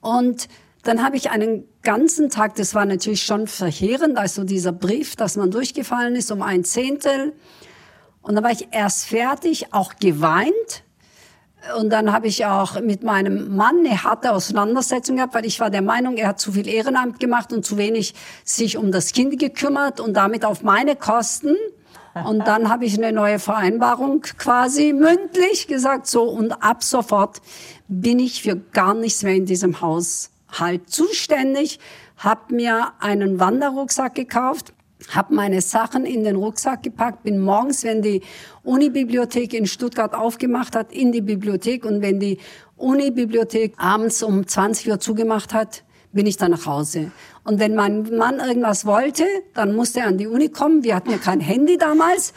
Und 0.00 0.48
dann 0.82 1.04
habe 1.04 1.16
ich 1.16 1.30
einen 1.30 1.68
ganzen 1.82 2.30
Tag, 2.30 2.56
das 2.56 2.74
war 2.74 2.84
natürlich 2.84 3.22
schon 3.22 3.46
verheerend, 3.46 4.18
also 4.18 4.42
dieser 4.42 4.72
Brief, 4.72 5.14
dass 5.14 5.36
man 5.36 5.52
durchgefallen 5.52 6.16
ist 6.16 6.32
um 6.32 6.42
ein 6.42 6.64
Zehntel. 6.64 7.32
Und 8.22 8.34
dann 8.34 8.42
war 8.42 8.50
ich 8.50 8.68
erst 8.72 9.06
fertig, 9.06 9.72
auch 9.72 9.94
geweint, 10.00 10.82
Und 11.78 11.90
dann 11.90 12.12
habe 12.12 12.26
ich 12.26 12.46
auch 12.46 12.80
mit 12.80 13.02
meinem 13.02 13.56
Mann 13.56 13.78
eine 13.78 14.02
harte 14.04 14.32
Auseinandersetzung 14.32 15.16
gehabt, 15.16 15.34
weil 15.34 15.46
ich 15.46 15.60
war 15.60 15.70
der 15.70 15.82
Meinung, 15.82 16.16
er 16.16 16.28
hat 16.28 16.40
zu 16.40 16.52
viel 16.52 16.68
Ehrenamt 16.68 17.20
gemacht 17.20 17.52
und 17.52 17.64
zu 17.64 17.76
wenig 17.76 18.14
sich 18.44 18.76
um 18.76 18.92
das 18.92 19.12
Kind 19.12 19.38
gekümmert 19.38 20.00
und 20.00 20.14
damit 20.14 20.44
auf 20.44 20.62
meine 20.62 20.96
Kosten. 20.96 21.56
Und 22.24 22.46
dann 22.46 22.70
habe 22.70 22.86
ich 22.86 22.96
eine 22.96 23.12
neue 23.12 23.38
Vereinbarung 23.38 24.22
quasi 24.22 24.94
mündlich 24.94 25.66
gesagt, 25.66 26.06
so 26.06 26.22
und 26.22 26.52
ab 26.62 26.82
sofort 26.82 27.42
bin 27.88 28.18
ich 28.18 28.42
für 28.42 28.56
gar 28.56 28.94
nichts 28.94 29.22
mehr 29.22 29.34
in 29.34 29.44
diesem 29.44 29.82
Haus 29.82 30.30
halt 30.50 30.88
zuständig, 30.88 31.78
habe 32.16 32.54
mir 32.54 32.92
einen 33.00 33.38
Wanderrucksack 33.38 34.14
gekauft, 34.14 34.72
habe 35.10 35.34
meine 35.34 35.60
Sachen 35.60 36.04
in 36.04 36.24
den 36.24 36.36
Rucksack 36.36 36.82
gepackt, 36.82 37.22
bin 37.22 37.38
morgens, 37.38 37.84
wenn 37.84 38.02
die 38.02 38.22
Unibibliothek 38.62 39.54
in 39.54 39.66
Stuttgart 39.66 40.14
aufgemacht 40.14 40.74
hat, 40.74 40.92
in 40.92 41.12
die 41.12 41.20
Bibliothek 41.20 41.84
und 41.84 42.02
wenn 42.02 42.18
die 42.18 42.38
Unibibliothek 42.76 43.74
abends 43.78 44.22
um 44.22 44.46
20 44.46 44.90
Uhr 44.90 45.00
zugemacht 45.00 45.54
hat, 45.54 45.84
bin 46.12 46.26
ich 46.26 46.36
dann 46.36 46.50
nach 46.50 46.66
Hause. 46.66 47.10
Und 47.44 47.60
wenn 47.60 47.74
mein 47.74 48.02
Mann 48.16 48.40
irgendwas 48.40 48.86
wollte, 48.86 49.24
dann 49.54 49.74
musste 49.74 50.00
er 50.00 50.06
an 50.08 50.18
die 50.18 50.26
Uni 50.26 50.48
kommen. 50.48 50.82
Wir 50.82 50.96
hatten 50.96 51.10
ja 51.10 51.18
kein 51.18 51.40
Handy 51.40 51.78
damals. 51.78 52.32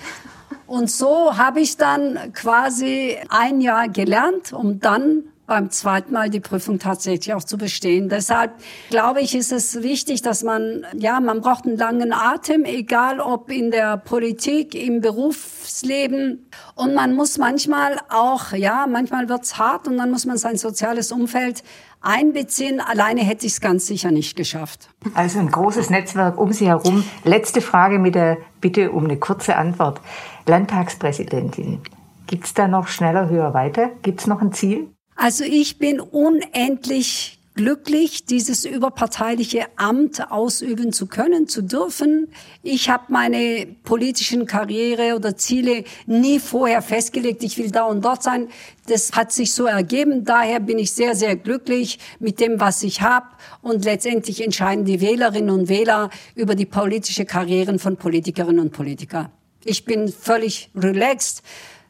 Und 0.68 0.92
so 0.92 1.38
habe 1.38 1.62
ich 1.62 1.78
dann 1.78 2.34
quasi 2.34 3.18
ein 3.30 3.62
Jahr 3.62 3.90
gelernt, 3.90 4.54
um 4.54 4.80
dann 4.80 5.24
beim 5.50 5.70
zweiten 5.70 6.14
Mal 6.14 6.30
die 6.30 6.40
Prüfung 6.40 6.80
tatsächlich 6.80 7.34
auch 7.34 7.44
zu 7.44 7.58
bestehen. 7.58 8.08
Deshalb 8.08 8.54
glaube 8.90 9.20
ich, 9.20 9.36
ist 9.36 9.52
es 9.52 9.84
wichtig, 9.84 10.22
dass 10.22 10.44
man, 10.44 10.86
ja, 10.94 11.20
man 11.20 11.42
braucht 11.42 11.66
einen 11.66 11.78
langen 11.78 12.14
Atem, 12.14 12.64
egal 12.64 13.20
ob 13.20 13.52
in 13.52 13.72
der 13.72 13.98
Politik, 13.98 14.74
im 14.74 15.02
Berufsleben. 15.02 16.50
Und 16.76 16.96
man 16.96 17.16
muss 17.16 17.38
manchmal 17.38 17.98
auch, 18.10 18.54
ja, 18.54 18.88
manchmal 18.88 19.28
wird's 19.28 19.58
hart 19.58 19.88
und 19.88 19.98
dann 19.98 20.12
muss 20.12 20.26
man 20.26 20.38
sein 20.38 20.56
soziales 20.56 21.12
Umfeld 21.12 21.64
einbeziehen. 22.02 22.80
Alleine 22.80 23.22
hätte 23.22 23.46
ich 23.46 23.54
es 23.54 23.62
ganz 23.62 23.86
sicher 23.86 24.12
nicht 24.12 24.38
geschafft. 24.38 24.90
Also 25.14 25.40
ein 25.40 25.52
großes 25.52 25.90
Netzwerk 25.90 26.38
um 26.38 26.54
Sie 26.54 26.68
herum. 26.68 27.04
Letzte 27.24 27.62
Frage 27.62 28.00
mit 28.00 28.16
der 28.16 28.38
Bitte 28.62 28.92
um 28.92 29.06
eine 29.06 29.18
kurze 29.18 29.56
Antwort. 29.56 30.00
Landtagspräsidentin, 30.48 31.82
gibt's 32.28 32.54
da 32.54 32.68
noch 32.68 32.88
schneller, 32.88 33.30
höher, 33.30 33.54
weiter? 33.54 33.90
Gibt's 34.02 34.28
noch 34.28 34.42
ein 34.42 34.52
Ziel? 34.52 34.90
Also 35.22 35.44
ich 35.44 35.80
bin 35.80 36.00
unendlich 36.00 37.40
glücklich, 37.54 38.24
dieses 38.24 38.64
überparteiliche 38.64 39.66
Amt 39.76 40.32
ausüben 40.32 40.94
zu 40.94 41.08
können, 41.08 41.50
zu 41.50 41.62
dürfen. 41.62 42.30
Ich 42.64 42.90
habe 42.90 43.04
meine 43.10 43.68
politischen 43.84 44.46
Karriere 44.46 45.18
oder 45.18 45.36
Ziele 45.36 45.84
nie 46.06 46.40
vorher 46.40 46.82
festgelegt. 46.82 47.44
Ich 47.44 47.58
will 47.58 47.70
da 47.70 47.84
und 47.84 48.06
dort 48.06 48.24
sein. 48.24 48.48
Das 48.88 49.12
hat 49.12 49.34
sich 49.34 49.54
so 49.54 49.66
ergeben. 49.66 50.24
Daher 50.24 50.62
bin 50.62 50.80
ich 50.80 50.94
sehr, 50.94 51.16
sehr 51.16 51.36
glücklich 51.36 52.00
mit 52.20 52.40
dem, 52.40 52.62
was 52.62 52.82
ich 52.82 53.02
habe. 53.02 53.28
Und 53.62 53.84
letztendlich 53.84 54.42
entscheiden 54.42 54.86
die 54.86 55.02
Wählerinnen 55.02 55.50
und 55.50 55.68
Wähler 55.68 56.12
über 56.34 56.56
die 56.56 56.66
politische 56.66 57.26
Karrieren 57.26 57.78
von 57.78 57.98
Politikerinnen 57.98 58.62
und 58.62 58.72
Politikern. 58.72 59.28
Ich 59.66 59.84
bin 59.84 60.08
völlig 60.08 60.70
relaxed. 60.78 61.44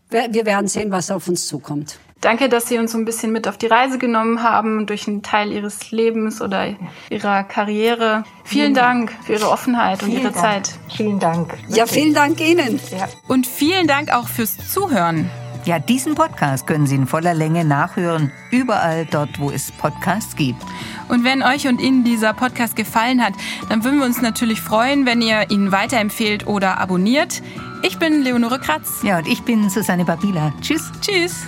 Wir 0.10 0.48
werden 0.48 0.68
sehen, 0.68 0.90
was 0.90 1.12
auf 1.12 1.28
uns 1.28 1.46
zukommt. 1.46 2.00
Danke, 2.22 2.50
dass 2.50 2.68
Sie 2.68 2.78
uns 2.78 2.92
so 2.92 2.98
ein 2.98 3.06
bisschen 3.06 3.32
mit 3.32 3.48
auf 3.48 3.58
die 3.58 3.68
Reise 3.68 3.98
genommen 3.98 4.44
haben 4.44 4.86
durch 4.86 5.08
einen 5.08 5.24
Teil 5.24 5.52
Ihres 5.54 5.92
Lebens 5.92 6.42
oder 6.42 6.76
Ihrer 7.10 7.44
Karriere. 7.44 8.24
Vielen 8.44 8.74
Dank 8.74 9.14
für 9.24 9.34
Ihre 9.34 9.50
Offenheit 9.50 10.04
und 10.04 10.12
Ihre 10.12 10.24
Dank. 10.24 10.36
Zeit. 10.36 10.70
Vielen 10.96 11.20
Dank. 11.20 11.58
Ja, 11.70 11.86
vielen 11.86 12.14
Dank 12.14 12.42
Ihnen. 12.42 12.80
Ja. 12.92 13.08
Und 13.28 13.48
vielen 13.48 13.88
Dank 13.88 14.14
auch 14.14 14.28
fürs 14.28 14.58
Zuhören. 14.72 15.30
ja, 15.66 15.80
diesen 15.80 16.16
Podcast 16.16 16.68
können 16.68 16.88
Sie 16.88 16.96
in 16.96 17.08
voller 17.08 17.34
Länge 17.34 17.64
nachhören, 17.64 18.32
überall 18.52 19.06
dort, 19.06 19.40
wo 19.40 19.50
es 19.52 19.72
Podcasts 19.72 20.36
gibt. 20.36 20.62
Und 21.08 21.24
wenn 21.24 21.42
euch 21.44 21.68
und 21.68 21.80
Ihnen 21.82 22.04
dieser 22.04 22.34
Podcast 22.34 22.76
gefallen 22.76 23.24
hat, 23.24 23.34
dann 23.70 23.84
würden 23.84 24.00
wir 24.00 24.06
uns 24.06 24.22
natürlich 24.22 24.62
freuen, 24.62 25.06
wenn 25.06 25.22
ihr 25.22 25.50
ihn 25.52 25.72
weiterempfehlt 25.72 26.48
oder 26.48 26.80
abonniert. 26.80 27.42
Ich 27.82 27.98
bin 27.98 28.24
Leonore 28.24 28.60
Kratz. 28.60 29.04
Ja, 29.04 29.20
und 29.20 29.28
ich 29.28 29.42
bin 29.44 29.70
Susanne 29.70 30.06
Babila. 30.06 30.54
Tschüss. 30.62 30.92
Tschüss. 31.02 31.48